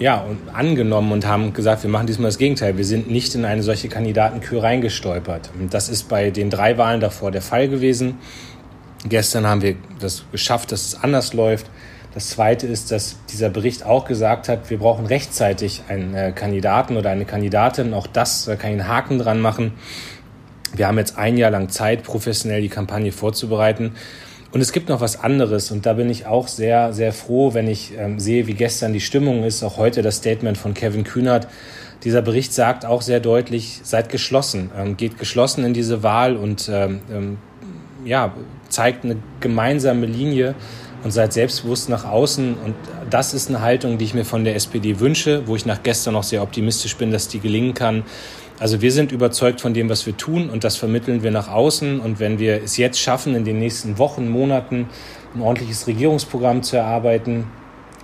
ja, 0.00 0.16
und 0.22 0.48
angenommen 0.54 1.12
und 1.12 1.26
haben 1.26 1.52
gesagt, 1.52 1.82
wir 1.82 1.90
machen 1.90 2.06
diesmal 2.06 2.28
das 2.28 2.38
Gegenteil. 2.38 2.78
Wir 2.78 2.86
sind 2.86 3.10
nicht 3.10 3.34
in 3.34 3.44
eine 3.44 3.62
solche 3.62 3.88
Kandidatenkür 3.88 4.62
reingestolpert. 4.62 5.50
Und 5.58 5.74
das 5.74 5.90
ist 5.90 6.08
bei 6.08 6.30
den 6.30 6.48
drei 6.48 6.78
Wahlen 6.78 7.00
davor 7.00 7.30
der 7.30 7.42
Fall 7.42 7.68
gewesen. 7.68 8.16
Gestern 9.06 9.46
haben 9.46 9.60
wir 9.60 9.76
das 10.00 10.24
geschafft, 10.32 10.72
dass 10.72 10.86
es 10.86 11.02
anders 11.02 11.34
läuft. 11.34 11.66
Das 12.14 12.30
Zweite 12.30 12.66
ist, 12.66 12.90
dass 12.90 13.18
dieser 13.30 13.50
Bericht 13.50 13.84
auch 13.84 14.06
gesagt 14.06 14.48
hat, 14.48 14.70
wir 14.70 14.78
brauchen 14.78 15.04
rechtzeitig 15.04 15.82
einen 15.88 16.14
äh, 16.14 16.32
Kandidaten 16.34 16.96
oder 16.96 17.10
eine 17.10 17.26
Kandidatin. 17.26 17.92
Auch 17.92 18.06
das, 18.06 18.46
da 18.46 18.56
kann 18.56 18.70
ich 18.70 18.80
einen 18.80 18.88
Haken 18.88 19.18
dran 19.18 19.40
machen. 19.40 19.74
Wir 20.74 20.88
haben 20.88 20.98
jetzt 20.98 21.18
ein 21.18 21.36
Jahr 21.36 21.50
lang 21.50 21.68
Zeit, 21.68 22.04
professionell 22.04 22.62
die 22.62 22.68
Kampagne 22.68 23.12
vorzubereiten. 23.12 23.92
Und 24.52 24.60
es 24.60 24.72
gibt 24.72 24.88
noch 24.88 25.00
was 25.00 25.20
anderes 25.20 25.70
und 25.70 25.86
da 25.86 25.92
bin 25.92 26.10
ich 26.10 26.26
auch 26.26 26.48
sehr, 26.48 26.92
sehr 26.92 27.12
froh, 27.12 27.54
wenn 27.54 27.68
ich 27.68 27.92
ähm, 27.96 28.18
sehe, 28.18 28.48
wie 28.48 28.54
gestern 28.54 28.92
die 28.92 29.00
Stimmung 29.00 29.44
ist, 29.44 29.62
auch 29.62 29.76
heute 29.76 30.02
das 30.02 30.16
Statement 30.16 30.58
von 30.58 30.74
Kevin 30.74 31.04
Kühnert. 31.04 31.46
Dieser 32.02 32.20
Bericht 32.20 32.52
sagt 32.52 32.84
auch 32.84 33.02
sehr 33.02 33.20
deutlich, 33.20 33.80
seid 33.84 34.08
geschlossen, 34.08 34.70
ähm, 34.76 34.96
geht 34.96 35.18
geschlossen 35.18 35.64
in 35.64 35.72
diese 35.72 36.02
Wahl 36.02 36.36
und 36.36 36.68
ähm, 36.72 37.00
ähm 37.10 37.38
ja, 38.04 38.34
zeigt 38.70 39.04
eine 39.04 39.16
gemeinsame 39.40 40.06
Linie 40.06 40.54
und 41.04 41.10
seid 41.10 41.32
selbstbewusst 41.32 41.88
nach 41.88 42.04
außen. 42.04 42.54
Und 42.54 42.74
das 43.10 43.34
ist 43.34 43.48
eine 43.48 43.60
Haltung, 43.60 43.98
die 43.98 44.06
ich 44.06 44.14
mir 44.14 44.24
von 44.24 44.44
der 44.44 44.54
SPD 44.54 45.00
wünsche, 45.00 45.46
wo 45.46 45.56
ich 45.56 45.66
nach 45.66 45.82
gestern 45.82 46.14
noch 46.14 46.22
sehr 46.22 46.42
optimistisch 46.42 46.96
bin, 46.96 47.10
dass 47.10 47.28
die 47.28 47.40
gelingen 47.40 47.74
kann. 47.74 48.04
Also 48.60 48.82
wir 48.82 48.92
sind 48.92 49.10
überzeugt 49.10 49.62
von 49.62 49.72
dem, 49.72 49.88
was 49.88 50.04
wir 50.04 50.18
tun 50.18 50.50
und 50.50 50.64
das 50.64 50.76
vermitteln 50.76 51.22
wir 51.22 51.30
nach 51.30 51.48
außen. 51.48 51.98
Und 51.98 52.20
wenn 52.20 52.38
wir 52.38 52.62
es 52.62 52.76
jetzt 52.76 53.00
schaffen, 53.00 53.34
in 53.34 53.46
den 53.46 53.58
nächsten 53.58 53.96
Wochen, 53.96 54.28
Monaten 54.28 54.90
ein 55.34 55.40
ordentliches 55.40 55.86
Regierungsprogramm 55.86 56.62
zu 56.62 56.76
erarbeiten, 56.76 57.46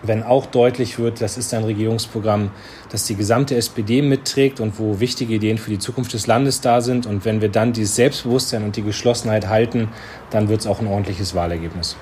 wenn 0.02 0.22
auch 0.22 0.46
deutlich 0.46 0.98
wird, 0.98 1.20
das 1.20 1.36
ist 1.36 1.52
ein 1.52 1.64
Regierungsprogramm, 1.64 2.52
das 2.90 3.04
die 3.04 3.16
gesamte 3.16 3.54
SPD 3.54 4.00
mitträgt 4.00 4.58
und 4.60 4.78
wo 4.78 4.98
wichtige 4.98 5.34
Ideen 5.34 5.58
für 5.58 5.70
die 5.70 5.78
Zukunft 5.78 6.14
des 6.14 6.26
Landes 6.26 6.62
da 6.62 6.80
sind. 6.80 7.04
Und 7.04 7.26
wenn 7.26 7.42
wir 7.42 7.50
dann 7.50 7.75
dieses 7.75 7.96
Selbstbewusstsein 7.96 8.64
und 8.64 8.76
die 8.76 8.82
Geschlossenheit 8.82 9.48
halten, 9.48 9.88
dann 10.30 10.48
wird 10.48 10.60
es 10.60 10.66
auch 10.66 10.80
ein 10.80 10.86
ordentliches 10.86 11.34
Wahlergebnis. 11.34 11.96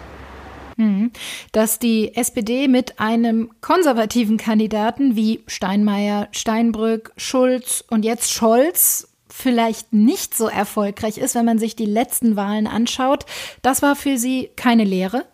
Mhm. 0.77 1.11
Dass 1.53 1.79
die 1.79 2.15
SPD 2.15 2.69
mit 2.69 3.01
einem 3.01 3.51
konservativen 3.61 4.37
Kandidaten 4.37 5.17
wie 5.17 5.43
Steinmeier, 5.47 6.29
Steinbrück, 6.33 7.13
Schulz 7.17 7.85
und 7.89 8.05
jetzt 8.05 8.33
Scholz 8.33 9.09
vielleicht 9.29 9.93
nicht 9.93 10.37
so 10.37 10.47
erfolgreich 10.47 11.19
ist, 11.19 11.35
wenn 11.35 11.45
man 11.45 11.59
sich 11.59 11.75
die 11.75 11.87
letzten 11.87 12.37
Wahlen 12.37 12.67
anschaut, 12.67 13.27
das 13.63 13.83
war 13.83 13.97
für 13.97 14.17
Sie 14.17 14.51
keine 14.55 14.85
Lehre? 14.85 15.25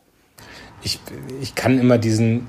Ich, 0.82 0.98
ich 1.42 1.54
kann 1.54 1.78
immer 1.78 1.98
diesen 1.98 2.46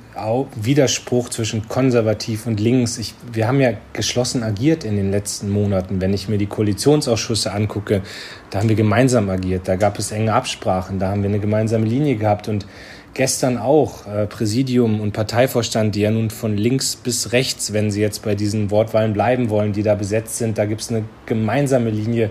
Widerspruch 0.56 1.30
zwischen 1.30 1.68
konservativ 1.68 2.48
und 2.48 2.60
links. 2.60 2.98
Ich, 2.98 3.14
wir 3.32 3.48
haben 3.48 3.60
ja 3.60 3.74
geschlossen 3.92 4.44
agiert 4.44 4.84
in 4.84 4.96
den 4.96 5.12
letzten 5.12 5.50
Monaten. 5.50 6.00
Wenn 6.00 6.14
ich 6.14 6.30
mir 6.30 6.38
die 6.38 6.46
Koalitionsausschüsse 6.46 7.52
angucke, 7.52 8.02
da 8.50 8.60
haben 8.60 8.70
wir 8.70 8.78
gemeinsam 8.78 9.30
agiert. 9.30 9.68
Da 9.68 9.76
gab 9.76 10.00
es 10.00 10.12
enge 10.12 10.34
Absprachen. 10.34 10.98
Da 10.98 11.10
haben 11.10 11.24
wir 11.24 11.30
eine 11.30 11.40
gemeinsame 11.40 11.86
Linie 11.86 12.16
gehabt. 12.16 12.48
Und 12.48 12.66
gestern 13.14 13.58
auch 13.58 14.08
äh, 14.08 14.28
Präsidium 14.28 15.02
und 15.02 15.12
Parteivorstand, 15.12 15.96
die 15.96 16.02
ja 16.02 16.12
nun 16.12 16.30
von 16.30 16.56
links 16.56 16.96
bis 16.96 17.34
rechts, 17.34 17.74
wenn 17.74 17.92
sie 17.92 18.00
jetzt 18.00 18.24
bei 18.24 18.36
diesen 18.36 18.72
Wortwahlen 18.72 19.12
bleiben 19.12 19.50
wollen, 19.50 19.74
die 19.74 19.84
da 19.84 19.96
besetzt 19.96 20.38
sind, 20.38 20.58
da 20.58 20.66
gibt 20.66 20.82
es 20.82 20.90
eine 20.90 21.04
gemeinsame 21.26 21.90
Linie 21.90 22.30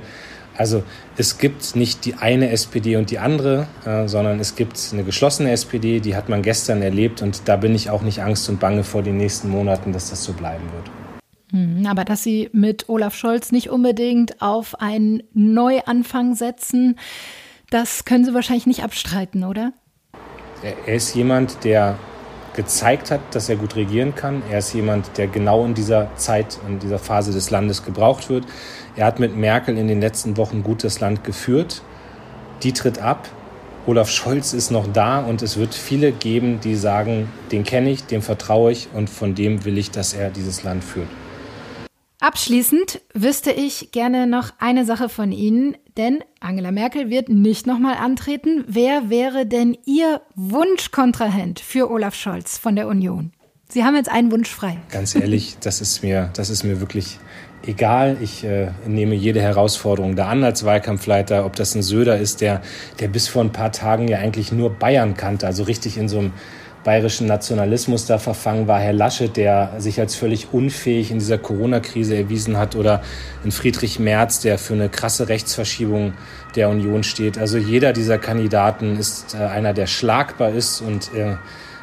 also 0.61 0.83
es 1.17 1.39
gibt 1.39 1.75
nicht 1.75 2.05
die 2.05 2.17
eine 2.17 2.51
SPD 2.51 2.97
und 2.97 3.11
die 3.11 3.19
andere, 3.19 3.67
äh, 3.87 4.07
sondern 4.07 4.39
es 4.41 4.57
gibt 4.57 4.79
eine 4.93 5.05
geschlossene 5.05 5.53
SPD, 5.53 6.01
die 6.01 6.15
hat 6.15 6.29
man 6.29 6.43
gestern 6.43 6.83
erlebt 6.83 7.23
und 7.23 7.49
da 7.49 7.57
bin 7.57 7.75
ich 7.75 7.89
auch 7.89 8.03
nicht 8.03 8.21
Angst 8.21 8.47
und 8.51 8.61
bange 8.61 8.85
vor 8.85 9.03
den 9.03 9.17
nächsten 9.17 9.49
Monaten, 9.49 9.95
dass 9.95 10.11
das 10.11 10.23
so 10.23 10.35
bleiben 10.35 10.65
wird. 10.75 10.91
Hm, 11.53 11.87
aber 11.87 12.05
dass 12.05 12.23
Sie 12.23 12.51
mit 12.53 12.91
Olaf 12.91 13.15
Scholz 13.15 13.53
nicht 13.53 13.71
unbedingt 13.71 14.43
auf 14.43 14.79
einen 14.79 15.23
Neuanfang 15.33 16.35
setzen, 16.35 16.99
das 17.71 18.05
können 18.05 18.27
Sie 18.27 18.35
wahrscheinlich 18.35 18.67
nicht 18.67 18.85
abstreiten, 18.85 19.45
oder? 19.45 19.73
Er 20.63 20.95
ist 20.95 21.15
jemand, 21.15 21.65
der 21.65 21.97
gezeigt 22.55 23.11
hat, 23.11 23.21
dass 23.33 23.49
er 23.49 23.57
gut 23.57 23.77
regieren 23.77 24.15
kann. 24.15 24.43
Er 24.51 24.59
ist 24.59 24.75
jemand, 24.75 25.17
der 25.17 25.29
genau 25.29 25.65
in 25.65 25.75
dieser 25.75 26.15
Zeit, 26.17 26.59
in 26.69 26.79
dieser 26.79 26.99
Phase 26.99 27.33
des 27.33 27.51
Landes 27.51 27.85
gebraucht 27.85 28.29
wird. 28.29 28.45
Er 28.97 29.07
hat 29.07 29.21
mit 29.21 29.37
Merkel 29.37 29.79
in 29.79 29.89
den 29.89 30.01
letzten 30.01 30.37
Wochen 30.37 30.63
gut 30.63 30.85
das 30.85 31.01
Land 31.01 31.25
geführt. 31.25 31.83
Die 32.63 32.73
tritt 32.73 32.99
ab. 32.99 33.29
Olaf 33.87 34.11
Scholz 34.11 34.53
ist 34.53 34.71
noch 34.71 34.87
da 34.93 35.21
und 35.21 35.43
es 35.43 35.57
wird 35.57 35.75
viele 35.75 36.13
geben, 36.13 36.61
die 36.61 36.77
sagen, 36.77 37.29
den 37.51 37.65
kenne 37.65 37.91
ich, 37.91 38.05
dem 38.05 38.21
vertraue 38.21 38.73
ich 38.73 38.89
und 38.93 39.09
von 39.09 39.35
dem 39.35 39.65
will 39.65 39.79
ich, 39.79 39.91
dass 39.91 40.13
er 40.13 40.31
dieses 40.31 40.63
Land 40.63 40.85
führt. 40.85 41.09
Abschließend 42.21 43.01
wüsste 43.15 43.51
ich 43.51 43.93
gerne 43.93 44.27
noch 44.27 44.53
eine 44.59 44.85
Sache 44.85 45.09
von 45.09 45.33
Ihnen, 45.33 45.75
denn 45.97 46.23
Angela 46.39 46.71
Merkel 46.71 47.09
wird 47.09 47.31
nicht 47.31 47.67
nochmal 47.67 47.95
antreten. 47.95 48.65
Wer 48.69 49.09
wäre 49.09 49.47
denn 49.47 49.79
Ihr 49.87 50.21
Wunschkontrahent 50.35 51.61
für 51.61 51.91
Olaf 51.91 52.15
Scholz 52.15 52.59
von 52.59 52.77
der 52.77 52.89
Union? 52.89 53.33
Sie 53.71 53.85
haben 53.85 53.97
jetzt 53.97 54.11
einen 54.11 54.31
Wunsch 54.33 54.51
frei. 54.51 54.79
Ganz 54.91 55.15
ehrlich, 55.15 55.57
das 55.61 55.81
ist 55.81 56.03
mir, 56.03 56.29
das 56.35 56.51
ist 56.51 56.63
mir 56.63 56.81
wirklich 56.81 57.19
egal. 57.67 58.17
Ich 58.21 58.45
äh, 58.45 58.69
nehme 58.87 59.15
jede 59.15 59.41
Herausforderung 59.41 60.17
da 60.17 60.29
an 60.29 60.45
als 60.45 60.65
Wahlkampfleiter, 60.65 61.45
ob 61.45 61.57
das 61.57 61.75
ein 61.75 61.83
Söder 61.83 62.19
ist, 62.19 62.41
der, 62.41 62.63
der 62.99 63.09
bis 63.09 63.29
vor 63.29 63.43
ein 63.43 63.53
paar 63.53 63.73
Tagen 63.73 64.09
ja 64.09 64.19
eigentlich 64.19 64.53
nur 64.53 64.71
Bayern 64.71 65.15
kannte, 65.17 65.47
also 65.47 65.65
richtig 65.65 65.97
in 65.97 66.09
so 66.09 66.19
einem 66.19 66.33
bayerischen 66.85 67.27
Nationalismus 67.27 68.07
da 68.07 68.19
verfangen 68.19 68.67
war, 68.67 68.81
Herr 68.81 68.95
Laschet, 68.95 69.37
der 69.37 69.73
sich 69.79 70.01
als 70.01 70.15
völlig 70.15 70.53
unfähig 70.53 71.11
in 71.11 71.19
dieser 71.19 71.37
Corona-Krise 71.37 72.17
erwiesen 72.17 72.57
hat, 72.57 72.75
oder 72.75 73.03
in 73.45 73.51
Friedrich 73.51 73.99
Merz, 73.99 74.41
der 74.41 74.59
für 74.59 74.75
eine 74.75 74.89
krasse 74.89 75.29
Rechtsverschiebung 75.29 76.15
der 76.57 76.69
Union 76.69 77.03
steht. 77.03 77.39
Also 77.39 77.59
jeder 77.59 77.93
dieser 77.93 78.19
Kandidaten 78.19 78.97
ist 78.97 79.35
äh, 79.35 79.39
einer, 79.39 79.75
der 79.75 79.87
schlagbar 79.87 80.51
ist 80.51 80.81
und 80.81 81.13
äh, 81.15 81.37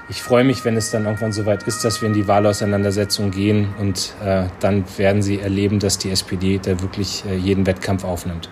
ich 0.10 0.22
freue 0.22 0.44
mich, 0.44 0.64
wenn 0.64 0.78
es 0.78 0.92
dann 0.92 1.06
irgendwann 1.06 1.34
soweit 1.34 1.64
ist, 1.64 1.84
dass 1.84 2.02
wir 2.02 2.08
in 2.08 2.14
die 2.14 2.28
Wahlauseinandersetzung 2.28 3.32
gehen 3.32 3.74
und 3.80 4.14
äh, 4.24 4.48
dann 4.60 4.86
werden 4.98 5.22
Sie 5.22 5.40
erleben, 5.40 5.80
dass 5.80 5.98
die 5.98 6.10
SPD 6.12 6.60
da 6.60 6.82
wirklich 6.82 7.26
äh, 7.26 7.36
jeden 7.36 7.66
Wettkampf 7.66 8.04
aufnimmt. 8.04 8.50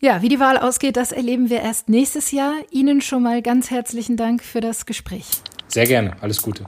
Ja, 0.00 0.20
wie 0.20 0.28
die 0.28 0.40
Wahl 0.40 0.58
ausgeht, 0.58 0.96
das 0.96 1.12
erleben 1.12 1.48
wir 1.48 1.60
erst 1.60 1.88
nächstes 1.88 2.32
Jahr. 2.32 2.54
Ihnen 2.72 3.00
schon 3.00 3.22
mal 3.22 3.40
ganz 3.40 3.70
herzlichen 3.70 4.16
Dank 4.16 4.42
für 4.42 4.60
das 4.60 4.86
Gespräch. 4.86 5.26
Sehr 5.68 5.86
gerne. 5.86 6.16
Alles 6.20 6.42
Gute. 6.42 6.64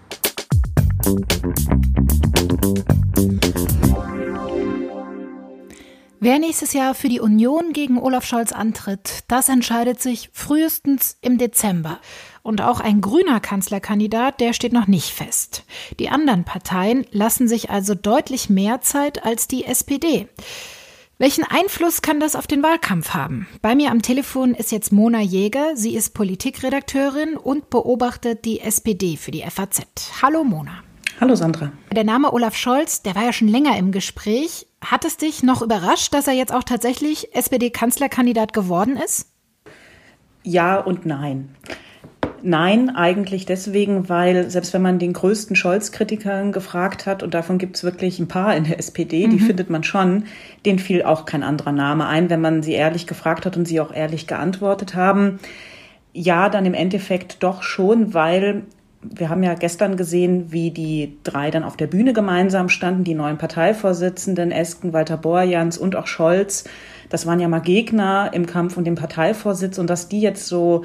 Wer 6.20 6.38
nächstes 6.38 6.72
Jahr 6.72 6.94
für 6.94 7.08
die 7.08 7.20
Union 7.20 7.74
gegen 7.74 7.98
Olaf 7.98 8.24
Scholz 8.24 8.52
antritt, 8.52 9.24
das 9.28 9.50
entscheidet 9.50 10.00
sich 10.00 10.30
frühestens 10.32 11.18
im 11.20 11.36
Dezember. 11.36 12.00
Und 12.44 12.60
auch 12.60 12.80
ein 12.80 13.00
grüner 13.00 13.40
Kanzlerkandidat, 13.40 14.38
der 14.38 14.52
steht 14.52 14.74
noch 14.74 14.86
nicht 14.86 15.08
fest. 15.08 15.64
Die 15.98 16.10
anderen 16.10 16.44
Parteien 16.44 17.06
lassen 17.10 17.48
sich 17.48 17.70
also 17.70 17.94
deutlich 17.94 18.50
mehr 18.50 18.82
Zeit 18.82 19.24
als 19.24 19.48
die 19.48 19.64
SPD. 19.64 20.28
Welchen 21.16 21.44
Einfluss 21.44 22.02
kann 22.02 22.20
das 22.20 22.36
auf 22.36 22.46
den 22.46 22.62
Wahlkampf 22.62 23.14
haben? 23.14 23.48
Bei 23.62 23.74
mir 23.74 23.90
am 23.90 24.02
Telefon 24.02 24.54
ist 24.54 24.72
jetzt 24.72 24.92
Mona 24.92 25.22
Jäger. 25.22 25.74
Sie 25.74 25.96
ist 25.96 26.12
Politikredakteurin 26.12 27.38
und 27.38 27.70
beobachtet 27.70 28.44
die 28.44 28.60
SPD 28.60 29.16
für 29.16 29.30
die 29.30 29.40
FAZ. 29.40 29.80
Hallo 30.20 30.44
Mona. 30.44 30.82
Hallo 31.22 31.36
Sandra. 31.36 31.72
Der 31.92 32.04
Name 32.04 32.30
Olaf 32.30 32.56
Scholz, 32.56 33.00
der 33.00 33.14
war 33.14 33.24
ja 33.24 33.32
schon 33.32 33.48
länger 33.48 33.78
im 33.78 33.90
Gespräch. 33.90 34.66
Hat 34.84 35.06
es 35.06 35.16
dich 35.16 35.42
noch 35.42 35.62
überrascht, 35.62 36.12
dass 36.12 36.26
er 36.26 36.34
jetzt 36.34 36.52
auch 36.52 36.64
tatsächlich 36.64 37.34
SPD-Kanzlerkandidat 37.34 38.52
geworden 38.52 38.98
ist? 38.98 39.30
Ja 40.42 40.78
und 40.78 41.06
nein. 41.06 41.56
Nein, 42.46 42.94
eigentlich 42.94 43.46
deswegen, 43.46 44.10
weil 44.10 44.50
selbst 44.50 44.74
wenn 44.74 44.82
man 44.82 44.98
den 44.98 45.14
größten 45.14 45.56
Scholz-Kritikern 45.56 46.52
gefragt 46.52 47.06
hat, 47.06 47.22
und 47.22 47.32
davon 47.32 47.56
gibt 47.56 47.76
es 47.76 47.84
wirklich 47.84 48.18
ein 48.18 48.28
paar 48.28 48.54
in 48.54 48.64
der 48.64 48.78
SPD, 48.78 49.26
die 49.28 49.36
mhm. 49.36 49.46
findet 49.46 49.70
man 49.70 49.82
schon, 49.82 50.24
denen 50.66 50.78
fiel 50.78 51.04
auch 51.04 51.24
kein 51.24 51.42
anderer 51.42 51.72
Name 51.72 52.06
ein, 52.06 52.28
wenn 52.28 52.42
man 52.42 52.62
sie 52.62 52.74
ehrlich 52.74 53.06
gefragt 53.06 53.46
hat 53.46 53.56
und 53.56 53.66
sie 53.66 53.80
auch 53.80 53.94
ehrlich 53.94 54.26
geantwortet 54.26 54.94
haben. 54.94 55.38
Ja, 56.12 56.50
dann 56.50 56.66
im 56.66 56.74
Endeffekt 56.74 57.42
doch 57.42 57.62
schon, 57.62 58.12
weil 58.12 58.64
wir 59.00 59.30
haben 59.30 59.42
ja 59.42 59.54
gestern 59.54 59.96
gesehen, 59.96 60.52
wie 60.52 60.70
die 60.70 61.16
drei 61.24 61.50
dann 61.50 61.64
auf 61.64 61.78
der 61.78 61.86
Bühne 61.86 62.12
gemeinsam 62.12 62.68
standen, 62.68 63.04
die 63.04 63.14
neuen 63.14 63.38
Parteivorsitzenden, 63.38 64.50
Esken, 64.50 64.92
Walter 64.92 65.16
Borjans 65.16 65.78
und 65.78 65.96
auch 65.96 66.06
Scholz. 66.06 66.64
Das 67.08 67.26
waren 67.26 67.40
ja 67.40 67.48
mal 67.48 67.60
Gegner 67.60 68.30
im 68.34 68.44
Kampf 68.44 68.76
um 68.76 68.84
den 68.84 68.96
Parteivorsitz 68.96 69.78
und 69.78 69.88
dass 69.88 70.08
die 70.08 70.20
jetzt 70.20 70.46
so 70.46 70.84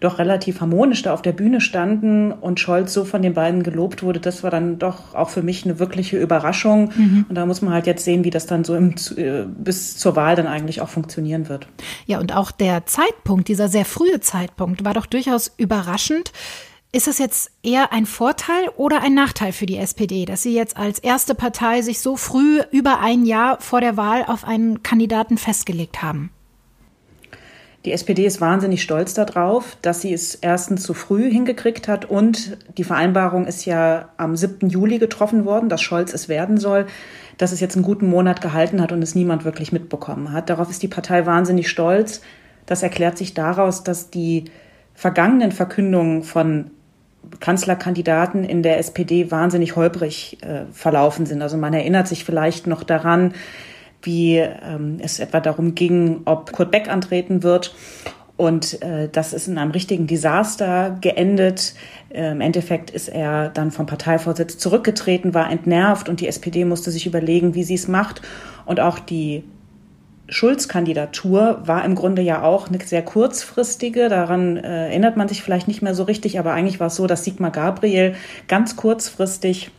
doch 0.00 0.18
relativ 0.18 0.60
harmonisch 0.60 1.02
da 1.02 1.12
auf 1.12 1.22
der 1.22 1.32
Bühne 1.32 1.60
standen 1.60 2.32
und 2.32 2.60
Scholz 2.60 2.92
so 2.92 3.04
von 3.04 3.22
den 3.22 3.34
beiden 3.34 3.62
gelobt 3.62 4.02
wurde, 4.02 4.20
das 4.20 4.42
war 4.42 4.50
dann 4.50 4.78
doch 4.78 5.14
auch 5.14 5.30
für 5.30 5.42
mich 5.42 5.64
eine 5.64 5.78
wirkliche 5.78 6.18
Überraschung. 6.18 6.92
Mhm. 6.96 7.26
Und 7.28 7.34
da 7.34 7.46
muss 7.46 7.62
man 7.62 7.72
halt 7.72 7.86
jetzt 7.86 8.04
sehen, 8.04 8.24
wie 8.24 8.30
das 8.30 8.46
dann 8.46 8.64
so 8.64 8.74
im, 8.74 8.94
äh, 9.16 9.44
bis 9.46 9.96
zur 9.96 10.16
Wahl 10.16 10.36
dann 10.36 10.46
eigentlich 10.46 10.80
auch 10.80 10.88
funktionieren 10.88 11.48
wird. 11.48 11.68
Ja, 12.06 12.18
und 12.18 12.34
auch 12.34 12.50
der 12.50 12.86
Zeitpunkt, 12.86 13.48
dieser 13.48 13.68
sehr 13.68 13.84
frühe 13.84 14.20
Zeitpunkt, 14.20 14.84
war 14.84 14.94
doch 14.94 15.06
durchaus 15.06 15.52
überraschend. 15.56 16.32
Ist 16.90 17.06
das 17.06 17.18
jetzt 17.18 17.50
eher 17.62 17.92
ein 17.92 18.06
Vorteil 18.06 18.68
oder 18.76 19.02
ein 19.02 19.12
Nachteil 19.12 19.52
für 19.52 19.66
die 19.66 19.76
SPD, 19.76 20.24
dass 20.24 20.42
sie 20.42 20.54
jetzt 20.54 20.78
als 20.78 20.98
erste 20.98 21.34
Partei 21.34 21.82
sich 21.82 22.00
so 22.00 22.16
früh 22.16 22.62
über 22.70 23.00
ein 23.00 23.26
Jahr 23.26 23.60
vor 23.60 23.82
der 23.82 23.98
Wahl 23.98 24.24
auf 24.26 24.44
einen 24.44 24.82
Kandidaten 24.82 25.36
festgelegt 25.36 26.02
haben? 26.02 26.30
Die 27.84 27.92
SPD 27.92 28.26
ist 28.26 28.40
wahnsinnig 28.40 28.82
stolz 28.82 29.14
darauf, 29.14 29.76
dass 29.82 30.00
sie 30.00 30.12
es 30.12 30.34
erstens 30.34 30.82
zu 30.82 30.94
früh 30.94 31.30
hingekriegt 31.30 31.86
hat 31.86 32.06
und 32.06 32.58
die 32.76 32.82
Vereinbarung 32.84 33.46
ist 33.46 33.64
ja 33.66 34.08
am 34.16 34.34
7. 34.34 34.68
Juli 34.68 34.98
getroffen 34.98 35.44
worden, 35.44 35.68
dass 35.68 35.80
Scholz 35.80 36.12
es 36.12 36.28
werden 36.28 36.58
soll, 36.58 36.86
dass 37.36 37.52
es 37.52 37.60
jetzt 37.60 37.76
einen 37.76 37.84
guten 37.84 38.08
Monat 38.08 38.40
gehalten 38.40 38.82
hat 38.82 38.90
und 38.90 39.00
es 39.00 39.14
niemand 39.14 39.44
wirklich 39.44 39.70
mitbekommen 39.70 40.32
hat. 40.32 40.50
Darauf 40.50 40.70
ist 40.70 40.82
die 40.82 40.88
Partei 40.88 41.24
wahnsinnig 41.24 41.68
stolz. 41.68 42.20
Das 42.66 42.82
erklärt 42.82 43.16
sich 43.16 43.32
daraus, 43.32 43.84
dass 43.84 44.10
die 44.10 44.46
vergangenen 44.94 45.52
Verkündungen 45.52 46.24
von 46.24 46.72
Kanzlerkandidaten 47.38 48.42
in 48.42 48.64
der 48.64 48.78
SPD 48.78 49.30
wahnsinnig 49.30 49.76
holprig 49.76 50.38
äh, 50.42 50.64
verlaufen 50.72 51.26
sind. 51.26 51.42
Also 51.42 51.56
man 51.56 51.74
erinnert 51.74 52.08
sich 52.08 52.24
vielleicht 52.24 52.66
noch 52.66 52.82
daran, 52.82 53.34
wie 54.02 54.36
ähm, 54.36 54.98
es 55.00 55.18
etwa 55.18 55.40
darum 55.40 55.74
ging, 55.74 56.22
ob 56.24 56.52
Kurt 56.52 56.70
Beck 56.70 56.88
antreten 56.88 57.42
wird. 57.42 57.74
Und 58.36 58.80
äh, 58.82 59.08
das 59.10 59.32
ist 59.32 59.48
in 59.48 59.58
einem 59.58 59.72
richtigen 59.72 60.06
Desaster 60.06 60.96
geendet. 61.00 61.74
Äh, 62.10 62.30
Im 62.30 62.40
Endeffekt 62.40 62.90
ist 62.90 63.08
er 63.08 63.48
dann 63.48 63.72
vom 63.72 63.86
Parteivorsitz 63.86 64.58
zurückgetreten, 64.58 65.34
war 65.34 65.50
entnervt 65.50 66.08
und 66.08 66.20
die 66.20 66.28
SPD 66.28 66.64
musste 66.64 66.92
sich 66.92 67.06
überlegen, 67.06 67.56
wie 67.56 67.64
sie 67.64 67.74
es 67.74 67.88
macht. 67.88 68.22
Und 68.64 68.78
auch 68.78 69.00
die 69.00 69.42
Schulz-Kandidatur 70.28 71.62
war 71.64 71.84
im 71.84 71.96
Grunde 71.96 72.22
ja 72.22 72.42
auch 72.42 72.68
eine 72.68 72.78
sehr 72.80 73.02
kurzfristige. 73.02 74.08
Daran 74.08 74.56
äh, 74.56 74.88
erinnert 74.88 75.16
man 75.16 75.26
sich 75.26 75.42
vielleicht 75.42 75.66
nicht 75.66 75.82
mehr 75.82 75.94
so 75.94 76.04
richtig, 76.04 76.38
aber 76.38 76.52
eigentlich 76.52 76.78
war 76.78 76.88
es 76.88 76.96
so, 76.96 77.08
dass 77.08 77.24
Sigmar 77.24 77.50
Gabriel 77.50 78.14
ganz 78.46 78.76
kurzfristig 78.76 79.72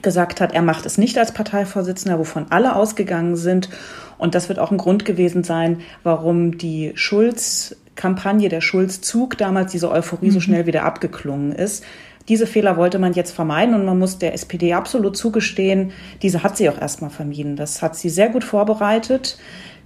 gesagt 0.00 0.40
hat, 0.40 0.52
er 0.52 0.62
macht 0.62 0.86
es 0.86 0.96
nicht 0.96 1.18
als 1.18 1.32
Parteivorsitzender, 1.32 2.18
wovon 2.18 2.46
alle 2.50 2.74
ausgegangen 2.74 3.36
sind. 3.36 3.68
Und 4.16 4.34
das 4.34 4.48
wird 4.48 4.58
auch 4.58 4.70
ein 4.70 4.78
Grund 4.78 5.04
gewesen 5.04 5.44
sein, 5.44 5.82
warum 6.02 6.56
die 6.56 6.92
Schulz-Kampagne, 6.94 8.48
der 8.48 8.60
Schulz-Zug 8.60 9.36
damals 9.36 9.72
diese 9.72 9.90
Euphorie 9.90 10.26
mhm. 10.26 10.32
so 10.32 10.40
schnell 10.40 10.66
wieder 10.66 10.84
abgeklungen 10.84 11.52
ist. 11.52 11.84
Diese 12.28 12.46
Fehler 12.46 12.76
wollte 12.76 12.98
man 12.98 13.12
jetzt 13.12 13.32
vermeiden 13.32 13.74
und 13.74 13.84
man 13.84 13.98
muss 13.98 14.18
der 14.18 14.32
SPD 14.32 14.74
absolut 14.74 15.16
zugestehen, 15.16 15.92
diese 16.22 16.42
hat 16.42 16.56
sie 16.56 16.70
auch 16.70 16.80
erstmal 16.80 17.10
vermieden. 17.10 17.56
Das 17.56 17.82
hat 17.82 17.96
sie 17.96 18.10
sehr 18.10 18.28
gut 18.28 18.44
vorbereitet. 18.44 19.38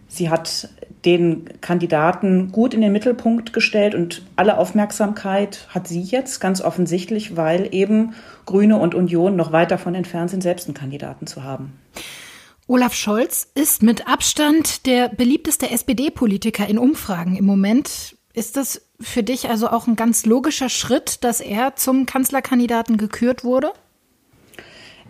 Sie 0.07 0.29
hat 0.29 0.69
den 1.07 1.49
Kandidaten 1.61 2.51
gut 2.51 2.75
in 2.75 2.81
den 2.81 2.93
Mittelpunkt 2.93 3.53
gestellt 3.53 3.95
und 3.95 4.23
alle 4.35 4.59
Aufmerksamkeit 4.59 5.69
hat 5.71 5.87
sie 5.87 6.03
jetzt 6.03 6.41
ganz 6.41 6.61
offensichtlich, 6.61 7.37
weil 7.37 7.69
eben 7.73 8.15
Grüne 8.45 8.79
und 8.79 8.95
Union 8.95 9.37
noch 9.37 9.53
weit 9.53 9.71
davon 9.71 9.95
entfernt 9.95 10.31
sind, 10.31 10.43
selbst 10.43 10.67
einen 10.67 10.75
Kandidaten 10.75 11.29
zu 11.29 11.45
haben. 11.45 11.79
Olaf 12.67 12.95
Scholz 12.95 13.49
ist 13.55 13.85
mit 13.85 14.09
Abstand 14.09 14.87
der 14.87 15.09
beliebteste 15.09 15.71
SPD-Politiker 15.71 16.69
in 16.69 16.79
Umfragen 16.79 17.37
im 17.37 17.45
Moment. 17.45 18.17
Ist 18.35 18.57
das 18.57 18.83
für 19.01 19.23
dich 19.23 19.49
also 19.49 19.69
auch 19.69 19.87
ein 19.87 19.95
ganz 19.95 20.27
logischer 20.27 20.69
Schritt, 20.69 21.23
dass 21.23 21.41
er 21.41 21.77
zum 21.77 22.07
Kanzlerkandidaten 22.07 22.97
gekürt 22.97 23.45
wurde? 23.45 23.73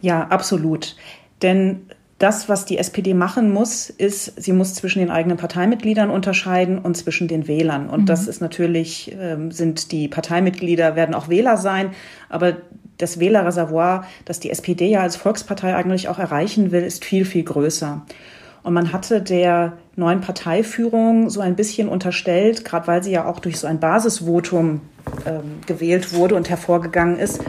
Ja, 0.03 0.27
absolut. 0.29 0.97
Denn 1.41 1.91
das, 2.19 2.49
was 2.49 2.65
die 2.65 2.79
SPD 2.79 3.13
machen 3.13 3.53
muss, 3.53 3.91
ist, 3.91 4.33
sie 4.43 4.53
muss 4.53 4.75
zwischen 4.75 5.01
den 5.01 5.11
eigenen 5.11 5.37
Parteimitgliedern 5.37 6.11
unterscheiden 6.11 6.79
und 6.79 6.97
zwischen 6.97 7.29
den 7.29 7.47
Wählern. 7.47 7.91
Und 7.91 8.03
mhm. 8.03 8.07
das 8.07 8.27
ist 8.27 8.41
natürlich, 8.41 9.15
ähm, 9.21 9.51
sind 9.51 9.93
die 9.93 10.09
Parteimitglieder, 10.09 10.97
werden 10.97 11.15
auch 11.15 11.29
Wähler 11.29 11.59
sein, 11.59 11.91
aber 12.31 12.57
das 12.97 13.21
Wählerreservoir, 13.21 14.07
das 14.25 14.41
die 14.41 14.51
SPD 14.51 14.87
ja 14.87 15.01
als 15.01 15.17
Volkspartei 15.17 15.75
eigentlich 15.75 16.09
auch 16.09 16.19
erreichen 16.19 16.73
will, 16.73 16.83
ist 16.83 17.05
viel, 17.05 17.27
viel 17.27 17.45
größer. 17.45 18.07
Und 18.63 18.73
man 18.73 18.93
hatte 18.93 19.21
der 19.21 19.75
neuen 19.95 20.23
Parteiführung 20.23 21.29
so 21.29 21.41
ein 21.41 21.55
bisschen 21.55 21.89
unterstellt, 21.89 22.65
gerade 22.65 22.87
weil 22.87 23.03
sie 23.03 23.13
ja 23.13 23.27
auch 23.27 23.41
durch 23.41 23.59
so 23.59 23.67
ein 23.67 23.79
Basisvotum 23.79 24.81
ähm, 25.27 25.61
gewählt 25.67 26.15
wurde 26.15 26.35
und 26.35 26.49
hervorgegangen 26.49 27.19
ist, 27.19 27.43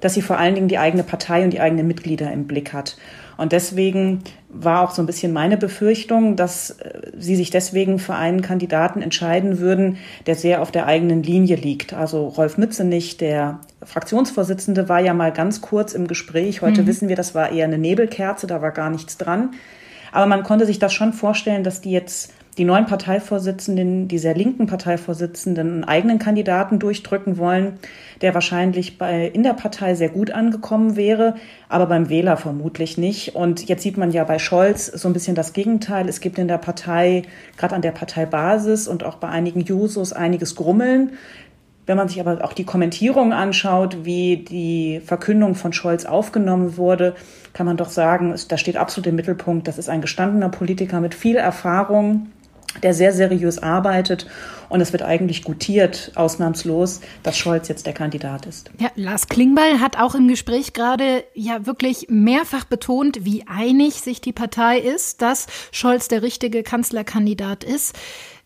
dass 0.00 0.14
sie 0.14 0.22
vor 0.22 0.38
allen 0.38 0.54
Dingen 0.54 0.68
die 0.68 0.78
eigene 0.78 1.02
Partei 1.02 1.44
und 1.44 1.50
die 1.50 1.60
eigenen 1.60 1.86
Mitglieder 1.86 2.32
im 2.32 2.46
Blick 2.46 2.72
hat. 2.72 2.96
Und 3.40 3.52
deswegen 3.52 4.22
war 4.50 4.82
auch 4.82 4.90
so 4.90 5.00
ein 5.00 5.06
bisschen 5.06 5.32
meine 5.32 5.56
Befürchtung, 5.56 6.36
dass 6.36 6.72
äh, 6.72 7.10
sie 7.16 7.36
sich 7.36 7.48
deswegen 7.48 7.98
für 7.98 8.14
einen 8.14 8.42
Kandidaten 8.42 9.00
entscheiden 9.00 9.60
würden, 9.60 9.96
der 10.26 10.34
sehr 10.34 10.60
auf 10.60 10.70
der 10.70 10.86
eigenen 10.86 11.22
Linie 11.22 11.56
liegt. 11.56 11.94
Also 11.94 12.26
Rolf 12.28 12.58
Mützenich, 12.58 13.16
der 13.16 13.60
Fraktionsvorsitzende, 13.82 14.90
war 14.90 15.00
ja 15.00 15.14
mal 15.14 15.32
ganz 15.32 15.62
kurz 15.62 15.94
im 15.94 16.06
Gespräch. 16.06 16.60
Heute 16.60 16.82
mhm. 16.82 16.86
wissen 16.86 17.08
wir, 17.08 17.16
das 17.16 17.34
war 17.34 17.50
eher 17.50 17.64
eine 17.64 17.78
Nebelkerze, 17.78 18.46
da 18.46 18.60
war 18.60 18.72
gar 18.72 18.90
nichts 18.90 19.16
dran. 19.16 19.52
Aber 20.12 20.26
man 20.26 20.42
konnte 20.42 20.66
sich 20.66 20.78
das 20.78 20.92
schon 20.92 21.14
vorstellen, 21.14 21.64
dass 21.64 21.80
die 21.80 21.92
jetzt 21.92 22.34
die 22.58 22.64
neuen 22.64 22.86
Parteivorsitzenden, 22.86 24.08
die 24.08 24.18
sehr 24.18 24.34
linken 24.34 24.66
Parteivorsitzenden, 24.66 25.72
einen 25.72 25.84
eigenen 25.84 26.18
Kandidaten 26.18 26.78
durchdrücken 26.78 27.38
wollen, 27.38 27.78
der 28.20 28.34
wahrscheinlich 28.34 28.98
bei, 28.98 29.26
in 29.26 29.42
der 29.42 29.54
Partei 29.54 29.94
sehr 29.94 30.08
gut 30.08 30.30
angekommen 30.30 30.96
wäre, 30.96 31.36
aber 31.68 31.86
beim 31.86 32.08
Wähler 32.08 32.36
vermutlich 32.36 32.98
nicht. 32.98 33.34
Und 33.34 33.68
jetzt 33.68 33.82
sieht 33.82 33.96
man 33.96 34.10
ja 34.10 34.24
bei 34.24 34.38
Scholz 34.38 34.86
so 34.86 35.08
ein 35.08 35.12
bisschen 35.12 35.34
das 35.34 35.52
Gegenteil. 35.52 36.08
Es 36.08 36.20
gibt 36.20 36.38
in 36.38 36.48
der 36.48 36.58
Partei, 36.58 37.22
gerade 37.56 37.74
an 37.74 37.82
der 37.82 37.92
Parteibasis 37.92 38.88
und 38.88 39.04
auch 39.04 39.16
bei 39.16 39.28
einigen 39.28 39.60
Jusos 39.60 40.12
einiges 40.12 40.56
Grummeln. 40.56 41.12
Wenn 41.86 41.96
man 41.96 42.08
sich 42.08 42.20
aber 42.20 42.44
auch 42.44 42.52
die 42.52 42.64
Kommentierung 42.64 43.32
anschaut, 43.32 44.04
wie 44.04 44.36
die 44.36 45.00
Verkündung 45.04 45.54
von 45.54 45.72
Scholz 45.72 46.04
aufgenommen 46.04 46.76
wurde, 46.76 47.14
kann 47.52 47.66
man 47.66 47.76
doch 47.76 47.88
sagen, 47.88 48.34
da 48.48 48.58
steht 48.58 48.76
absolut 48.76 49.08
im 49.08 49.16
Mittelpunkt, 49.16 49.66
das 49.66 49.78
ist 49.78 49.88
ein 49.88 50.00
gestandener 50.00 50.50
Politiker 50.50 51.00
mit 51.00 51.14
viel 51.14 51.36
Erfahrung, 51.36 52.28
der 52.82 52.94
sehr 52.94 53.12
seriös 53.12 53.58
arbeitet. 53.58 54.26
Und 54.68 54.80
es 54.80 54.92
wird 54.92 55.02
eigentlich 55.02 55.42
gutiert, 55.42 56.12
ausnahmslos, 56.14 57.00
dass 57.22 57.36
Scholz 57.36 57.68
jetzt 57.68 57.86
der 57.86 57.92
Kandidat 57.92 58.46
ist. 58.46 58.70
Ja, 58.78 58.90
Lars 58.94 59.26
Klingbeil 59.26 59.80
hat 59.80 59.98
auch 59.98 60.14
im 60.14 60.28
Gespräch 60.28 60.72
gerade 60.72 61.24
ja 61.34 61.66
wirklich 61.66 62.06
mehrfach 62.08 62.64
betont, 62.64 63.24
wie 63.24 63.44
einig 63.48 63.94
sich 63.94 64.20
die 64.20 64.32
Partei 64.32 64.78
ist, 64.78 65.22
dass 65.22 65.46
Scholz 65.72 66.08
der 66.08 66.22
richtige 66.22 66.62
Kanzlerkandidat 66.62 67.64
ist. 67.64 67.96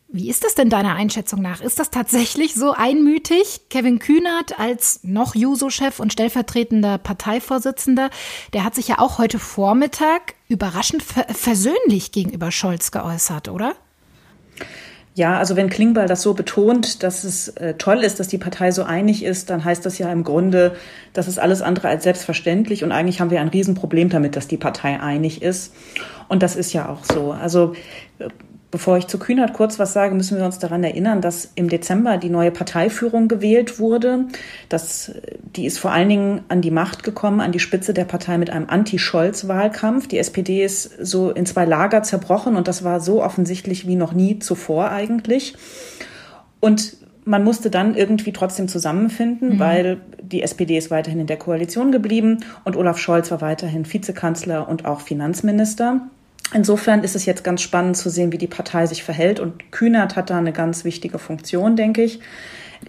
Wie 0.09 0.31
ist 0.31 0.45
das 0.45 0.55
denn 0.55 0.71
deiner 0.71 0.95
Einschätzung 0.95 1.43
nach? 1.43 1.61
Ist 1.61 1.81
das 1.81 1.91
tatsächlich 1.91 2.55
so 2.55 2.71
einmütig? 2.71 3.63
Kevin 3.69 3.99
Kühnert 3.99 4.61
als 4.61 5.01
noch 5.03 5.35
Juso-Chef 5.35 5.99
und 5.99 6.13
stellvertretender 6.13 6.99
Parteivorsitzender, 6.99 8.11
der 8.53 8.63
hat 8.63 8.77
sich 8.77 8.87
ja 8.87 9.01
auch 9.01 9.19
heute 9.19 9.41
Vormittag 9.41 10.35
überraschend 10.47 11.03
versöhnlich 11.03 12.13
gegenüber 12.13 12.53
Scholz 12.53 12.93
geäußert, 12.93 13.49
oder? 13.49 13.75
Ja, 15.17 15.39
also 15.39 15.55
wenn 15.55 15.71
Klingbeil 15.71 16.09
das 16.09 16.23
so 16.23 16.35
betont, 16.35 17.05
dass 17.05 17.23
es 17.23 17.49
äh, 17.49 17.75
toll 17.75 17.99
ist, 17.99 18.19
dass 18.19 18.27
die 18.27 18.39
Partei 18.39 18.73
so 18.73 18.83
einig 18.83 19.23
ist, 19.23 19.49
dann 19.49 19.65
heißt 19.65 19.87
das 19.87 19.99
ja 19.99 20.11
im 20.11 20.25
Grunde, 20.25 20.75
das 21.13 21.29
ist 21.29 21.39
alles 21.39 21.63
andere 21.63 21.87
als 21.87 22.03
selbstverständlich 22.03 22.83
und 22.83 22.91
eigentlich 22.91 23.21
haben 23.21 23.31
wir 23.31 23.41
ein 23.41 23.49
Riesenproblem 23.49 24.09
damit, 24.09 24.35
dass 24.35 24.49
die 24.49 24.57
Partei 24.57 25.01
einig 25.01 25.41
ist. 25.41 25.73
Und 26.27 26.43
das 26.43 26.57
ist 26.57 26.73
ja 26.73 26.89
auch 26.89 27.05
so. 27.05 27.31
Also 27.31 27.75
äh, 28.19 28.29
Bevor 28.75 28.99
ich 28.99 29.07
zu 29.07 29.21
Kühnert 29.21 29.53
kurz 29.53 29.79
was 29.79 29.93
sage, 29.93 30.17
müssen 30.17 30.37
wir 30.37 30.45
uns 30.45 30.59
daran 30.59 30.83
erinnern, 30.83 31.21
dass 31.21 31.53
im 31.55 31.69
Dezember 31.69 32.17
die 32.17 32.29
neue 32.29 32.51
Parteiführung 32.51 33.29
gewählt 33.29 33.79
wurde. 33.79 34.25
Das, 34.69 35.13
die 35.55 35.67
ist 35.67 35.79
vor 35.79 35.93
allen 35.93 36.09
Dingen 36.09 36.41
an 36.49 36.61
die 36.61 36.73
Macht 36.73 37.05
gekommen, 37.05 37.41
an 37.41 37.53
die 37.53 37.61
Spitze 37.61 37.95
der 37.95 38.05
Partei 38.05 38.37
mit 38.37 38.51
einem 38.51 38.69
Anti-Scholz-Wahlkampf. 38.69 40.09
Die 40.09 40.19
SPD 40.19 40.65
ist 40.65 40.91
so 41.01 41.31
in 41.31 41.47
zwei 41.47 41.67
Lager 41.67 42.03
zerbrochen 42.03 42.57
und 42.57 42.67
das 42.67 42.83
war 42.83 42.99
so 42.99 43.23
offensichtlich 43.23 43.87
wie 43.87 43.95
noch 43.95 44.13
nie 44.13 44.41
zuvor 44.41 44.91
eigentlich. 44.91 45.55
Und 46.59 46.97
man 47.25 47.45
musste 47.45 47.71
dann 47.71 47.95
irgendwie 47.95 48.33
trotzdem 48.33 48.67
zusammenfinden, 48.67 49.51
mhm. 49.51 49.59
weil 49.61 50.01
die 50.21 50.43
SPD 50.43 50.77
ist 50.77 50.91
weiterhin 50.91 51.21
in 51.21 51.29
der 51.29 51.39
Koalition 51.39 51.93
geblieben 51.93 52.41
und 52.65 52.77
Olaf 52.77 52.99
Scholz 52.99 53.31
war 53.31 53.41
weiterhin 53.41 53.87
Vizekanzler 53.93 54.69
und 54.69 54.85
auch 54.85 55.01
Finanzminister. 55.01 56.01
Insofern 56.53 57.03
ist 57.03 57.17
es 57.17 57.25
jetzt 57.27 57.43
ganz 57.43 57.63
spannend 57.63 57.97
zu 57.97 58.11
sehen, 58.11 58.33
wie 58.33 58.39
die 58.39 58.47
Partei 58.47 58.87
sich 58.87 59.03
verhält. 59.03 59.41
Und 59.41 59.73
Kühnert 59.73 60.15
hat 60.17 60.31
da 60.31 60.39
eine 60.39 60.53
ganz 60.53 60.85
wichtige 60.85 61.19
Funktion, 61.19 61.77
denke 61.77 62.03
ich. 62.03 62.21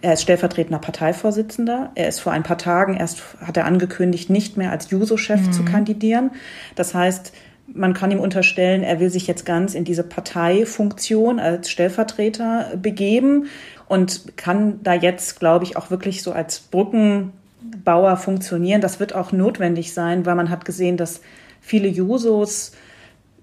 Er 0.02 0.14
ist 0.14 0.24
stellvertretender 0.24 0.80
Parteivorsitzender. 0.80 1.92
Er 1.96 2.08
ist 2.08 2.20
vor 2.20 2.34
ein 2.34 2.44
paar 2.44 2.58
Tagen 2.58 2.96
erst, 2.96 3.24
hat 3.40 3.58
er 3.58 3.66
angekündigt, 3.66 4.30
nicht 4.30 4.58
mehr 4.58 4.72
als 4.72 4.90
Juso-Chef 4.90 5.42
mhm. 5.42 5.54
zu 5.54 5.64
kandidieren. 5.64 6.32
Das 6.76 6.94
heißt, 6.94 7.32
man 7.68 7.94
kann 7.94 8.12
ihm 8.12 8.20
unterstellen, 8.20 8.84
er 8.84 9.00
will 9.00 9.10
sich 9.10 9.26
jetzt 9.26 9.46
ganz 9.46 9.74
in 9.74 9.86
diese 9.86 10.04
Parteifunktion 10.04 11.40
als 11.40 11.70
Stellvertreter 11.72 12.74
begeben 12.78 13.48
und 13.88 14.38
kann 14.38 14.80
da 14.84 14.94
jetzt, 14.94 15.40
glaube 15.40 15.66
ich, 15.66 15.78
auch 15.78 15.90
wirklich 15.90 16.22
so 16.22 16.32
als 16.32 16.60
Brückenbauer 16.60 18.18
funktionieren. 18.18 18.82
Das 18.82 19.00
wird 19.00 19.16
auch 19.16 19.32
notwendig 19.32 19.94
sein, 19.94 20.26
weil 20.26 20.36
man 20.36 20.50
hat 20.50 20.66
gesehen, 20.66 20.98
dass 20.98 21.22
viele 21.62 21.88
Jusos 21.88 22.74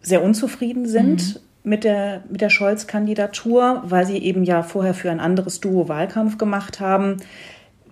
sehr 0.02 0.22
unzufrieden 0.22 0.86
sind. 0.86 1.34
Mhm. 1.34 1.40
Mit 1.64 1.84
der, 1.84 2.24
mit 2.28 2.40
der 2.40 2.50
Scholz-Kandidatur, 2.50 3.84
weil 3.84 4.04
sie 4.04 4.18
eben 4.18 4.42
ja 4.42 4.64
vorher 4.64 4.94
für 4.94 5.12
ein 5.12 5.20
anderes 5.20 5.60
Duo 5.60 5.88
Wahlkampf 5.88 6.36
gemacht 6.36 6.80
haben. 6.80 7.18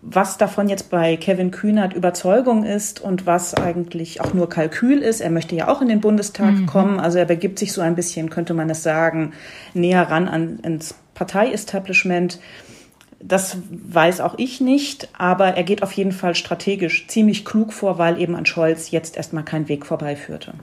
was 0.02 0.38
davon 0.38 0.68
jetzt 0.68 0.90
bei 0.90 1.16
Kevin 1.16 1.50
Kühnert 1.50 1.92
Überzeugung 1.92 2.64
ist 2.64 3.00
und 3.00 3.26
was 3.26 3.54
eigentlich 3.54 4.20
auch 4.20 4.32
nur 4.32 4.48
Kalkül 4.48 4.98
ist. 4.98 5.20
Er 5.20 5.30
möchte 5.30 5.54
ja 5.54 5.68
auch 5.68 5.82
in 5.82 5.88
den 5.88 6.00
Bundestag 6.00 6.52
mhm. 6.54 6.66
kommen. 6.66 7.00
Also 7.00 7.18
er 7.18 7.26
begibt 7.26 7.58
sich 7.58 7.72
so 7.72 7.82
ein 7.82 7.94
bisschen, 7.94 8.30
könnte 8.30 8.54
man 8.54 8.70
es 8.70 8.82
sagen, 8.82 9.32
näher 9.74 10.02
ran 10.10 10.26
an, 10.26 10.58
ins 10.60 10.94
Parteiestablishment. 11.14 12.40
Das 13.22 13.58
weiß 13.70 14.20
auch 14.22 14.36
ich 14.38 14.62
nicht, 14.62 15.10
aber 15.18 15.48
er 15.48 15.64
geht 15.64 15.82
auf 15.82 15.92
jeden 15.92 16.12
Fall 16.12 16.34
strategisch 16.34 17.06
ziemlich 17.08 17.44
klug 17.44 17.74
vor, 17.74 17.98
weil 17.98 18.18
eben 18.18 18.34
an 18.34 18.46
Scholz 18.46 18.90
jetzt 18.90 19.18
erstmal 19.18 19.44
kein 19.44 19.68
Weg 19.68 19.84
vorbeiführte. 19.84 20.54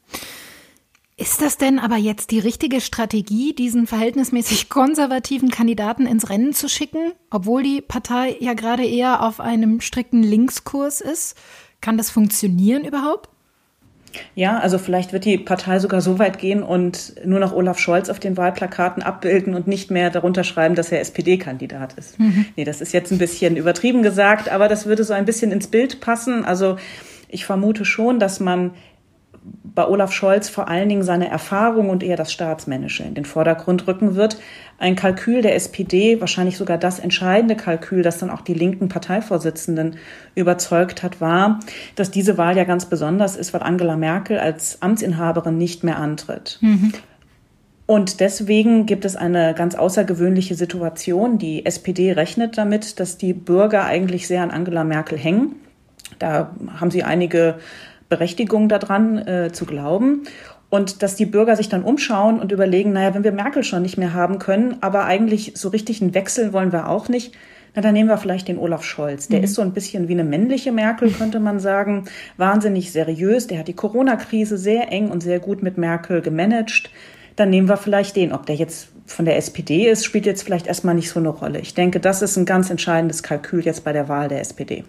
Ist 1.20 1.42
das 1.42 1.58
denn 1.58 1.80
aber 1.80 1.96
jetzt 1.98 2.30
die 2.30 2.38
richtige 2.38 2.80
Strategie, 2.80 3.56
diesen 3.56 3.88
verhältnismäßig 3.88 4.70
konservativen 4.70 5.50
Kandidaten 5.50 6.06
ins 6.06 6.30
Rennen 6.30 6.54
zu 6.54 6.70
schicken, 6.70 7.14
obwohl 7.32 7.64
die 7.64 7.82
Partei 7.82 8.38
ja 8.40 8.54
gerade 8.54 8.86
eher 8.86 9.24
auf 9.24 9.40
einem 9.40 9.82
strikten 9.82 10.22
Linkskurs 10.22 11.02
ist? 11.02 11.36
Kann 11.82 11.98
das 11.98 12.12
funktionieren 12.12 12.86
überhaupt? 12.86 13.30
Ja, 14.36 14.60
also 14.60 14.78
vielleicht 14.78 15.12
wird 15.12 15.26
die 15.26 15.38
Partei 15.38 15.80
sogar 15.80 16.02
so 16.02 16.20
weit 16.20 16.40
gehen 16.40 16.64
und 16.64 17.16
nur 17.26 17.40
noch 17.40 17.54
Olaf 17.54 17.80
Scholz 17.80 18.10
auf 18.10 18.20
den 18.20 18.38
Wahlplakaten 18.38 19.04
abbilden 19.04 19.56
und 19.56 19.68
nicht 19.68 19.92
mehr 19.92 20.10
darunter 20.10 20.44
schreiben, 20.44 20.76
dass 20.76 20.92
er 20.92 21.02
SPD-Kandidat 21.02 21.94
ist. 21.94 22.20
Mhm. 22.20 22.46
Nee, 22.56 22.64
das 22.64 22.82
ist 22.82 22.94
jetzt 22.94 23.12
ein 23.12 23.18
bisschen 23.18 23.58
übertrieben 23.58 24.04
gesagt, 24.04 24.50
aber 24.50 24.68
das 24.68 24.86
würde 24.86 25.04
so 25.04 25.14
ein 25.14 25.26
bisschen 25.26 25.52
ins 25.52 25.68
Bild 25.68 26.00
passen. 26.00 26.46
Also 26.46 26.78
ich 27.28 27.46
vermute 27.46 27.86
schon, 27.86 28.20
dass 28.20 28.40
man 28.40 28.72
bei 29.64 29.88
Olaf 29.88 30.12
Scholz 30.12 30.50
vor 30.50 30.68
allen 30.68 30.90
Dingen 30.90 31.04
seine 31.04 31.30
Erfahrung 31.30 31.90
und 31.90 32.04
eher 32.04 32.18
das 32.18 32.32
Staatsmännische 32.32 33.04
in 33.04 33.14
den 33.14 33.26
Vordergrund 33.26 33.88
rücken 33.88 34.16
wird. 34.16 34.40
Ein 34.80 34.96
Kalkül 34.96 35.42
der 35.42 35.56
SPD, 35.56 36.20
wahrscheinlich 36.20 36.58
sogar 36.58 36.78
das 36.78 37.00
entscheidende 37.00 37.56
Kalkül, 37.56 38.02
das 38.02 38.18
dann 38.18 38.30
auch 38.30 38.42
die 38.42 38.54
linken 38.54 38.90
Parteivorsitzenden 38.90 39.98
überzeugt 40.36 41.04
hat, 41.04 41.22
war, 41.22 41.60
dass 41.96 42.12
diese 42.12 42.38
Wahl 42.38 42.58
ja 42.58 42.64
ganz 42.64 42.86
besonders 42.86 43.36
ist, 43.36 43.54
weil 43.54 43.62
Angela 43.64 43.98
Merkel 43.98 44.40
als 44.40 44.82
Amtsinhaberin 44.82 45.58
nicht 45.58 45.84
mehr 45.84 45.98
antritt. 45.98 46.58
Mhm. 46.62 46.94
Und 47.88 48.20
deswegen 48.20 48.86
gibt 48.86 49.06
es 49.06 49.16
eine 49.16 49.54
ganz 49.54 49.74
außergewöhnliche 49.74 50.56
Situation. 50.56 51.38
Die 51.38 51.66
SPD 51.66 52.12
rechnet 52.12 52.58
damit, 52.58 53.00
dass 53.00 53.18
die 53.18 53.34
Bürger 53.34 53.86
eigentlich 53.86 54.28
sehr 54.28 54.44
an 54.44 54.52
Angela 54.52 54.84
Merkel 54.84 55.18
hängen. 55.18 55.56
Da 56.20 56.56
haben 56.80 56.92
sie 56.92 57.04
einige 57.04 57.56
Berechtigung 58.10 58.70
daran 58.70 59.18
äh, 59.18 59.52
zu 59.52 59.66
glauben. 59.66 60.24
Und 60.70 61.02
dass 61.02 61.16
die 61.16 61.26
Bürger 61.26 61.56
sich 61.56 61.70
dann 61.70 61.84
umschauen 61.84 62.40
und 62.40 62.52
überlegen, 62.52 62.92
naja, 62.92 63.14
wenn 63.14 63.24
wir 63.24 63.32
Merkel 63.32 63.64
schon 63.64 63.84
nicht 63.84 63.98
mehr 63.98 64.14
haben 64.14 64.38
können, 64.38 64.78
aber 64.82 65.06
eigentlich 65.06 65.54
so 65.56 65.70
richtig 65.70 66.02
einen 66.02 66.14
Wechsel 66.14 66.52
wollen 66.52 66.74
wir 66.74 66.90
auch 66.90 67.08
nicht, 67.08 67.34
na, 67.78 67.82
dann 67.82 67.94
nehmen 67.94 68.10
wir 68.10 68.18
vielleicht 68.18 68.48
den 68.48 68.58
Olaf 68.58 68.84
Scholz. 68.84 69.28
Der 69.28 69.38
mhm. 69.38 69.46
ist 69.46 69.54
so 69.54 69.62
ein 69.62 69.72
bisschen 69.72 70.08
wie 70.08 70.14
eine 70.14 70.24
männliche 70.24 70.72
Merkel, 70.72 71.12
könnte 71.12 71.40
man 71.40 71.60
sagen. 71.60 72.06
Wahnsinnig 72.36 72.92
seriös. 72.92 73.46
Der 73.46 73.60
hat 73.60 73.68
die 73.68 73.76
Corona-Krise 73.76 74.58
sehr 74.58 74.92
eng 74.92 75.10
und 75.10 75.22
sehr 75.22 75.40
gut 75.40 75.62
mit 75.62 75.78
Merkel 75.78 76.22
gemanagt. 76.22 76.90
Dann 77.36 77.52
nehmen 77.52 77.70
wir 77.70 77.78
vielleicht 77.78 78.16
den. 78.16 78.34
Ob 78.34 78.48
der 78.48 78.56
jetzt 78.56 78.90
von 79.06 79.26
der 79.26 79.38
SPD 79.38 79.88
ist, 79.88 80.06
spielt 80.06 80.26
jetzt 80.26 80.42
vielleicht 80.42 80.66
erstmal 80.66 80.96
nicht 80.96 81.12
so 81.12 81.20
eine 81.20 81.30
Rolle. 81.30 81.60
Ich 81.60 81.76
denke, 81.76 82.00
das 82.00 82.24
ist 82.24 82.36
ein 82.36 82.46
ganz 82.46 82.72
entscheidendes 82.72 83.22
Kalkül 83.22 83.64
jetzt 83.64 83.84
bei 83.84 83.94
der 83.94 84.10
Wahl 84.10 84.28
der 84.28 84.42
SPD. 84.42 84.84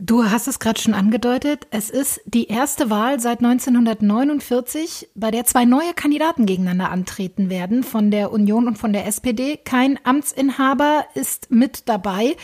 Du 0.00 0.24
hast 0.24 0.48
es 0.48 0.58
gerade 0.58 0.80
schon 0.80 0.92
angedeutet. 0.92 1.68
Es 1.70 1.88
ist 1.88 2.20
die 2.24 2.48
erste 2.48 2.90
Wahl 2.90 3.20
seit 3.20 3.38
1949, 3.38 5.08
bei 5.14 5.30
der 5.30 5.44
zwei 5.44 5.64
neue 5.64 5.94
Kandidaten 5.94 6.46
gegeneinander 6.46 6.90
antreten 6.90 7.48
werden, 7.48 7.84
von 7.84 8.10
der 8.10 8.32
Union 8.32 8.66
und 8.66 8.76
von 8.76 8.92
der 8.92 9.06
SPD. 9.06 9.56
Kein 9.56 9.98
Amtsinhaber 10.04 11.06
ist 11.14 11.52
mit 11.52 11.88
dabei. 11.88 12.36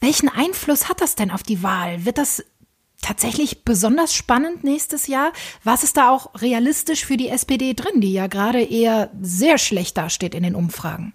Welchen 0.00 0.28
Einfluss 0.28 0.90
hat 0.90 1.00
das 1.00 1.14
denn 1.14 1.30
auf 1.30 1.42
die 1.42 1.62
Wahl? 1.62 2.04
Wird 2.04 2.18
das 2.18 2.44
tatsächlich 3.00 3.64
besonders 3.64 4.14
spannend 4.14 4.62
nächstes 4.62 5.06
Jahr? 5.06 5.32
Was 5.64 5.84
ist 5.84 5.96
da 5.96 6.10
auch 6.10 6.42
realistisch 6.42 7.06
für 7.06 7.16
die 7.16 7.28
SPD 7.28 7.72
drin, 7.72 8.02
die 8.02 8.12
ja 8.12 8.26
gerade 8.26 8.62
eher 8.62 9.10
sehr 9.20 9.56
schlecht 9.56 9.96
dasteht 9.96 10.34
in 10.34 10.42
den 10.42 10.54
Umfragen? 10.54 11.14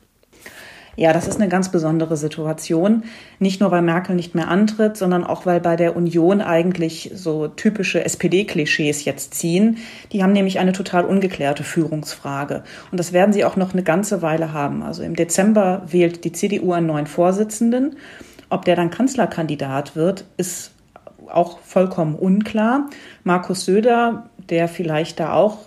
Ja, 0.99 1.13
das 1.13 1.27
ist 1.27 1.39
eine 1.39 1.47
ganz 1.47 1.69
besondere 1.69 2.17
Situation. 2.17 3.03
Nicht 3.37 3.61
nur, 3.61 3.69
weil 3.69 3.83
Merkel 3.83 4.15
nicht 4.15 4.33
mehr 4.33 4.47
antritt, 4.47 4.97
sondern 4.97 5.23
auch, 5.23 5.45
weil 5.45 5.59
bei 5.59 5.75
der 5.75 5.95
Union 5.95 6.41
eigentlich 6.41 7.11
so 7.13 7.47
typische 7.47 8.03
SPD-Klischees 8.03 9.05
jetzt 9.05 9.35
ziehen. 9.35 9.77
Die 10.11 10.23
haben 10.23 10.33
nämlich 10.33 10.57
eine 10.57 10.71
total 10.71 11.05
ungeklärte 11.05 11.63
Führungsfrage. 11.63 12.63
Und 12.91 12.99
das 12.99 13.13
werden 13.13 13.31
sie 13.31 13.45
auch 13.45 13.55
noch 13.55 13.73
eine 13.73 13.83
ganze 13.83 14.23
Weile 14.23 14.53
haben. 14.53 14.81
Also 14.81 15.03
im 15.03 15.15
Dezember 15.15 15.83
wählt 15.87 16.23
die 16.23 16.31
CDU 16.31 16.73
einen 16.73 16.87
neuen 16.87 17.05
Vorsitzenden. 17.05 17.97
Ob 18.49 18.65
der 18.65 18.75
dann 18.75 18.89
Kanzlerkandidat 18.89 19.95
wird, 19.95 20.25
ist 20.37 20.71
auch 21.31 21.59
vollkommen 21.59 22.15
unklar. 22.15 22.89
Markus 23.23 23.65
Söder, 23.65 24.31
der 24.49 24.67
vielleicht 24.67 25.19
da 25.19 25.33
auch 25.33 25.59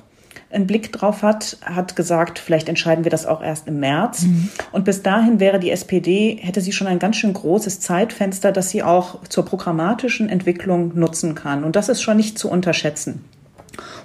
einen 0.50 0.66
Blick 0.66 0.92
drauf 0.92 1.22
hat, 1.22 1.58
hat 1.62 1.96
gesagt, 1.96 2.38
vielleicht 2.38 2.68
entscheiden 2.68 3.04
wir 3.04 3.10
das 3.10 3.26
auch 3.26 3.42
erst 3.42 3.68
im 3.68 3.80
März. 3.80 4.22
Mhm. 4.22 4.48
Und 4.72 4.84
bis 4.84 5.02
dahin 5.02 5.40
wäre 5.40 5.60
die 5.60 5.70
SPD, 5.70 6.38
hätte 6.40 6.60
sie 6.60 6.72
schon 6.72 6.86
ein 6.86 6.98
ganz 6.98 7.16
schön 7.16 7.32
großes 7.32 7.80
Zeitfenster, 7.80 8.52
das 8.52 8.70
sie 8.70 8.82
auch 8.82 9.20
zur 9.28 9.44
programmatischen 9.44 10.28
Entwicklung 10.28 10.98
nutzen 10.98 11.34
kann. 11.34 11.64
Und 11.64 11.76
das 11.76 11.88
ist 11.88 12.02
schon 12.02 12.16
nicht 12.16 12.38
zu 12.38 12.50
unterschätzen. 12.50 13.24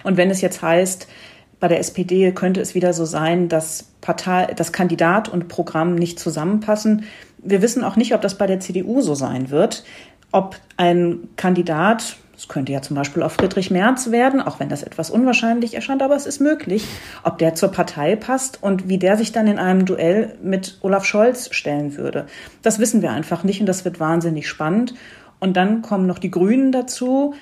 Und 0.04 0.18
wenn 0.18 0.30
es 0.30 0.42
jetzt 0.42 0.62
heißt, 0.62 1.08
bei 1.60 1.68
der 1.68 1.80
SPD 1.80 2.32
könnte 2.32 2.62
es 2.62 2.76
wieder 2.76 2.94
so 2.94 3.06
sein, 3.06 3.50
dass 3.50 3.86
Partei, 4.02 4.54
dass 4.56 4.72
Kandidat 4.72 5.30
und 5.30 5.48
Programm 5.48 5.96
nicht 5.96 6.20
zusammenpassen. 6.20 7.06
Wir 7.38 7.62
wissen 7.62 7.84
auch 7.84 7.96
nicht, 7.96 8.14
ob 8.14 8.22
das 8.22 8.38
bei 8.38 8.46
der 8.46 8.60
CDU 8.60 9.02
so 9.02 9.16
sein 9.16 9.50
wird. 9.50 9.84
Ob 10.32 10.58
ein 10.78 11.30
Kandidat 11.38 12.18
es 12.38 12.48
könnte 12.48 12.72
ja 12.72 12.82
zum 12.82 12.96
Beispiel 12.96 13.24
auch 13.24 13.32
Friedrich 13.32 13.72
Merz 13.72 14.12
werden, 14.12 14.42
auch 14.42 14.60
wenn 14.60 14.70
das 14.70 14.84
etwas 14.84 15.10
unwahrscheinlich 15.10 15.74
erscheint, 15.74 16.02
aber 16.02 16.16
es 16.16 16.26
ist 16.26 16.42
möglich, 16.42 16.86
ob 17.24 17.38
der 17.38 17.56
zur 17.56 17.72
Partei 17.72 18.16
passt 18.16 18.62
und 18.62 18.90
wie 18.90 18.98
der 18.98 19.18
sich 19.18 19.32
dann 19.32 19.48
in 19.48 19.60
einem 19.60 19.86
Duell 19.86 20.36
mit 20.44 20.78
Olaf 20.82 21.06
Scholz 21.06 21.54
stellen 21.54 21.96
würde. 21.96 22.28
Das 22.62 22.80
wissen 22.80 23.02
wir 23.02 23.12
einfach 23.12 23.44
nicht 23.44 23.62
und 23.62 23.68
das 23.68 23.86
wird 23.86 24.00
wahnsinnig 24.00 24.48
spannend. 24.48 24.94
Und 25.40 25.58
dann 25.58 25.82
kommen 25.82 26.08
noch 26.08 26.20
die 26.20 26.32
Grünen 26.32 26.72
dazu, 26.72 27.34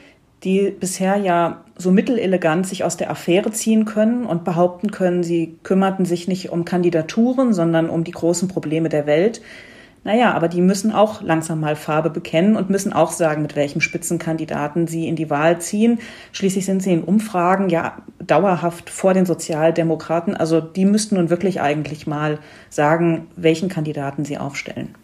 die 0.43 0.75
bisher 0.77 1.17
ja 1.17 1.63
so 1.77 1.91
mittelelegant 1.91 2.67
sich 2.67 2.83
aus 2.83 2.97
der 2.97 3.09
Affäre 3.09 3.51
ziehen 3.51 3.85
können 3.85 4.25
und 4.25 4.43
behaupten 4.43 4.91
können, 4.91 5.23
sie 5.23 5.57
kümmerten 5.63 6.05
sich 6.05 6.27
nicht 6.27 6.49
um 6.49 6.65
Kandidaturen, 6.65 7.53
sondern 7.53 7.89
um 7.89 8.03
die 8.03 8.11
großen 8.11 8.47
Probleme 8.47 8.89
der 8.89 9.05
Welt. 9.05 9.41
Naja, 10.03 10.33
aber 10.33 10.49
die 10.49 10.61
müssen 10.61 10.91
auch 10.91 11.21
langsam 11.21 11.61
mal 11.61 11.75
Farbe 11.75 12.09
bekennen 12.09 12.57
und 12.57 12.69
müssen 12.69 12.91
auch 12.91 13.11
sagen, 13.11 13.41
mit 13.41 13.55
welchem 13.55 13.79
Spitzenkandidaten 13.79 14.87
sie 14.87 15.07
in 15.07 15.15
die 15.15 15.29
Wahl 15.29 15.59
ziehen. 15.59 15.99
Schließlich 16.33 16.65
sind 16.65 16.83
sie 16.83 16.93
in 16.93 17.03
Umfragen 17.03 17.69
ja 17.69 17.97
dauerhaft 18.19 18.89
vor 18.89 19.13
den 19.13 19.25
Sozialdemokraten. 19.25 20.35
Also 20.35 20.59
die 20.59 20.85
müssten 20.85 21.15
nun 21.15 21.29
wirklich 21.29 21.61
eigentlich 21.61 22.05
mal 22.05 22.39
sagen, 22.69 23.27
welchen 23.35 23.69
Kandidaten 23.69 24.25
sie 24.25 24.37
aufstellen. 24.37 24.95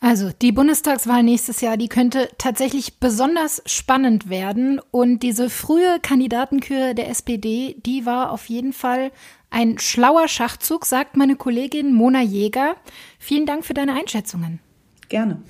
Also 0.00 0.30
die 0.42 0.52
Bundestagswahl 0.52 1.22
nächstes 1.22 1.62
Jahr, 1.62 1.76
die 1.76 1.88
könnte 1.88 2.28
tatsächlich 2.38 3.00
besonders 3.00 3.62
spannend 3.66 4.28
werden. 4.28 4.80
Und 4.90 5.20
diese 5.20 5.50
frühe 5.50 5.98
Kandidatenkür 6.00 6.94
der 6.94 7.08
SPD, 7.08 7.76
die 7.84 8.06
war 8.06 8.30
auf 8.30 8.46
jeden 8.46 8.72
Fall 8.72 9.10
ein 9.56 9.78
schlauer 9.78 10.28
Schachzug, 10.28 10.84
sagt 10.84 11.16
meine 11.16 11.34
Kollegin 11.34 11.94
Mona 11.94 12.20
Jäger. 12.20 12.76
Vielen 13.18 13.46
Dank 13.46 13.64
für 13.64 13.72
deine 13.72 13.94
Einschätzungen. 13.94 14.60
Gerne. 15.08 15.42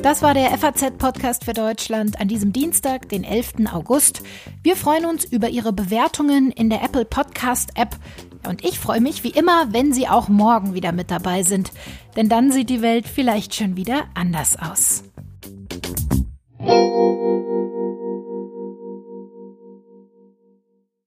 Das 0.00 0.22
war 0.22 0.32
der 0.32 0.56
FAZ-Podcast 0.56 1.44
für 1.44 1.52
Deutschland 1.52 2.20
an 2.20 2.28
diesem 2.28 2.52
Dienstag, 2.52 3.08
den 3.08 3.24
11. 3.24 3.66
August. 3.72 4.22
Wir 4.62 4.76
freuen 4.76 5.04
uns 5.06 5.24
über 5.24 5.48
Ihre 5.48 5.72
Bewertungen 5.72 6.52
in 6.52 6.70
der 6.70 6.84
Apple 6.84 7.04
Podcast-App. 7.04 7.96
Und 8.46 8.64
ich 8.64 8.78
freue 8.78 9.00
mich 9.00 9.24
wie 9.24 9.30
immer, 9.30 9.72
wenn 9.72 9.92
Sie 9.92 10.06
auch 10.06 10.28
morgen 10.28 10.74
wieder 10.74 10.92
mit 10.92 11.10
dabei 11.10 11.42
sind. 11.42 11.72
Denn 12.14 12.28
dann 12.28 12.52
sieht 12.52 12.70
die 12.70 12.80
Welt 12.80 13.08
vielleicht 13.08 13.56
schon 13.56 13.76
wieder 13.76 14.04
anders 14.14 14.56
aus. 14.56 15.02